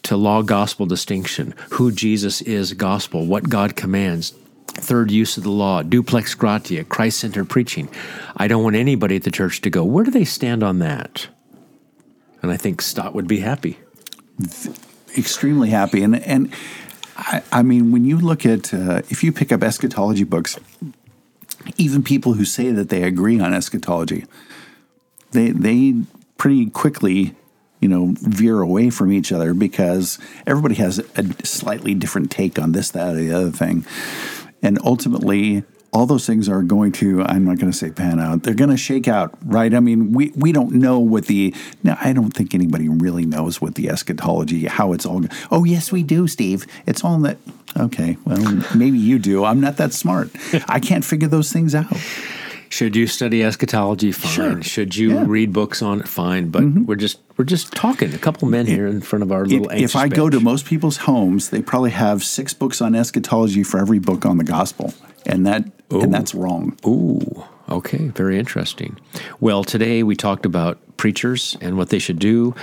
to 0.04 0.16
law 0.16 0.42
gospel 0.42 0.86
distinction, 0.86 1.54
who 1.70 1.90
Jesus 1.90 2.40
is 2.42 2.72
gospel, 2.74 3.26
what 3.26 3.48
God 3.48 3.74
commands, 3.74 4.32
third 4.68 5.10
use 5.10 5.36
of 5.36 5.42
the 5.42 5.50
law, 5.50 5.82
duplex 5.82 6.34
gratia, 6.34 6.84
Christ 6.84 7.18
centered 7.18 7.46
preaching. 7.46 7.88
I 8.36 8.46
don't 8.46 8.62
want 8.62 8.76
anybody 8.76 9.16
at 9.16 9.22
the 9.24 9.30
church 9.30 9.60
to 9.62 9.70
go, 9.70 9.84
where 9.84 10.04
do 10.04 10.10
they 10.10 10.24
stand 10.24 10.62
on 10.62 10.78
that? 10.80 11.28
And 12.42 12.50
I 12.50 12.56
think 12.56 12.82
Stott 12.82 13.14
would 13.14 13.28
be 13.28 13.40
happy. 13.40 13.78
Extremely 15.16 15.70
happy. 15.70 16.02
And, 16.02 16.16
and 16.24 16.52
I, 17.16 17.42
I 17.52 17.62
mean, 17.62 17.92
when 17.92 18.04
you 18.04 18.18
look 18.18 18.44
at, 18.44 18.72
uh, 18.72 19.02
if 19.08 19.24
you 19.24 19.32
pick 19.32 19.52
up 19.52 19.62
eschatology 19.62 20.24
books, 20.24 20.58
even 21.76 22.02
people 22.02 22.34
who 22.34 22.44
say 22.44 22.70
that 22.70 22.88
they 22.88 23.02
agree 23.02 23.40
on 23.40 23.54
eschatology, 23.54 24.26
they, 25.32 25.50
they 25.50 25.94
pretty 26.36 26.70
quickly 26.70 27.34
you 27.80 27.88
know, 27.88 28.14
veer 28.20 28.60
away 28.60 28.90
from 28.90 29.12
each 29.12 29.30
other 29.30 29.54
because 29.54 30.18
everybody 30.46 30.74
has 30.76 30.98
a 30.98 31.46
slightly 31.46 31.94
different 31.94 32.30
take 32.30 32.58
on 32.58 32.72
this, 32.72 32.90
that, 32.90 33.14
or 33.14 33.16
the 33.16 33.32
other 33.32 33.50
thing. 33.50 33.84
And 34.62 34.78
ultimately, 34.82 35.64
all 35.96 36.04
those 36.04 36.26
things 36.26 36.46
are 36.46 36.62
going 36.62 36.92
to 36.92 37.22
i'm 37.22 37.42
not 37.46 37.58
going 37.58 37.72
to 37.72 37.76
say 37.76 37.90
pan 37.90 38.20
out 38.20 38.42
they're 38.42 38.52
going 38.52 38.68
to 38.68 38.76
shake 38.76 39.08
out 39.08 39.34
right 39.46 39.72
i 39.72 39.80
mean 39.80 40.12
we, 40.12 40.30
we 40.36 40.52
don't 40.52 40.72
know 40.72 40.98
what 40.98 41.24
the 41.24 41.54
now 41.82 41.96
i 42.02 42.12
don't 42.12 42.32
think 42.32 42.54
anybody 42.54 42.86
really 42.86 43.24
knows 43.24 43.62
what 43.62 43.76
the 43.76 43.88
eschatology 43.88 44.66
how 44.66 44.92
it's 44.92 45.06
all 45.06 45.24
oh 45.50 45.64
yes 45.64 45.90
we 45.90 46.02
do 46.02 46.28
steve 46.28 46.66
it's 46.84 47.02
all 47.02 47.18
that 47.18 47.38
okay 47.78 48.18
well 48.26 48.62
maybe 48.74 48.98
you 48.98 49.18
do 49.18 49.42
i'm 49.46 49.58
not 49.58 49.78
that 49.78 49.94
smart 49.94 50.28
i 50.68 50.78
can't 50.78 51.04
figure 51.04 51.28
those 51.28 51.50
things 51.50 51.74
out 51.74 51.86
should 52.68 52.96
you 52.96 53.06
study 53.06 53.44
eschatology? 53.44 54.12
Fine. 54.12 54.32
Sure. 54.32 54.62
Should 54.62 54.96
you 54.96 55.14
Yeah. 55.14 55.24
read 55.26 55.52
books 55.52 55.82
on 55.82 56.00
it? 56.00 56.08
Fine. 56.08 56.48
But 56.48 56.62
mm-hmm. 56.62 56.84
we're 56.84 56.96
just 56.96 57.18
we're 57.36 57.44
just 57.44 57.72
talking. 57.72 58.12
A 58.12 58.18
couple 58.18 58.48
men 58.48 58.66
here 58.66 58.86
in 58.86 59.00
front 59.00 59.22
of 59.22 59.30
our 59.30 59.46
little. 59.46 59.68
if, 59.70 59.80
if 59.80 59.96
I 59.96 60.04
anxious 60.04 60.16
go 60.16 60.30
to 60.30 60.40
most 60.40 60.66
people's 60.66 60.96
homes, 60.98 61.50
they 61.50 61.62
probably 61.62 61.90
have 61.90 62.24
six 62.24 62.54
books 62.54 62.80
on 62.80 62.94
eschatology 62.94 63.62
for 63.62 63.78
every 63.78 63.98
book 63.98 64.26
on 64.26 64.38
the 64.38 64.44
gospel, 64.44 64.92
and 65.26 65.46
that 65.46 65.64
and 65.90 66.12
that's 66.12 66.34
wrong. 66.34 66.76
Ooh, 66.86 67.44
okay, 67.68 68.08
very 68.08 68.38
interesting. 68.38 68.98
Well, 69.40 69.64
today 69.64 70.02
we 70.02 70.16
talked 70.16 70.46
about 70.46 70.78
preachers 70.96 71.56
and 71.60 71.76
what 71.76 71.90
they 71.90 71.98
should 71.98 72.18
do. 72.18 72.54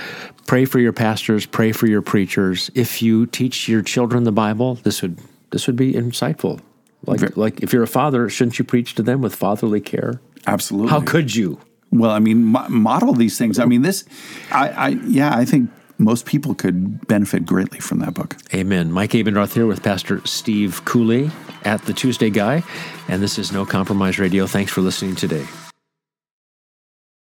Pray 0.46 0.64
for 0.64 0.78
your 0.78 0.92
pastors, 0.92 1.46
pray 1.46 1.72
for 1.72 1.86
your 1.86 2.02
preachers. 2.02 2.70
If 2.74 3.00
you 3.00 3.26
teach 3.26 3.68
your 3.68 3.82
children 3.82 4.24
the 4.24 4.32
Bible, 4.32 4.76
this 4.76 5.02
would 5.02 5.18
this 5.50 5.66
would 5.66 5.76
be 5.76 5.92
insightful. 5.92 6.60
Like 7.06 7.20
Ver- 7.20 7.32
like 7.36 7.62
if 7.62 7.72
you're 7.72 7.82
a 7.82 7.88
father, 7.88 8.28
shouldn't 8.28 8.58
you 8.58 8.64
preach 8.64 8.94
to 8.96 9.02
them 9.02 9.20
with 9.20 9.34
fatherly 9.34 9.80
care? 9.80 10.20
Absolutely. 10.46 10.90
How 10.90 11.00
could 11.00 11.34
you? 11.34 11.60
Well, 11.90 12.10
I 12.10 12.18
mean, 12.18 12.44
mo- 12.44 12.68
model 12.68 13.12
these 13.12 13.38
things. 13.38 13.58
I 13.58 13.66
mean, 13.66 13.82
this, 13.82 14.04
I, 14.50 14.68
I, 14.68 14.88
yeah, 15.06 15.36
I 15.36 15.44
think 15.44 15.70
most 15.98 16.26
people 16.26 16.54
could 16.54 17.06
benefit 17.06 17.46
greatly 17.46 17.80
from 17.80 18.00
that 18.00 18.14
book. 18.14 18.36
Amen. 18.52 18.90
Mike 18.92 19.10
Abendroth 19.12 19.54
here 19.54 19.66
with 19.66 19.82
Pastor 19.82 20.24
Steve 20.26 20.84
Cooley 20.84 21.30
at 21.64 21.82
the 21.82 21.92
Tuesday 21.92 22.30
Guy, 22.30 22.62
and 23.08 23.22
this 23.22 23.38
is 23.38 23.52
No 23.52 23.64
Compromise 23.64 24.18
Radio. 24.18 24.46
Thanks 24.46 24.72
for 24.72 24.80
listening 24.80 25.14
today. 25.14 25.46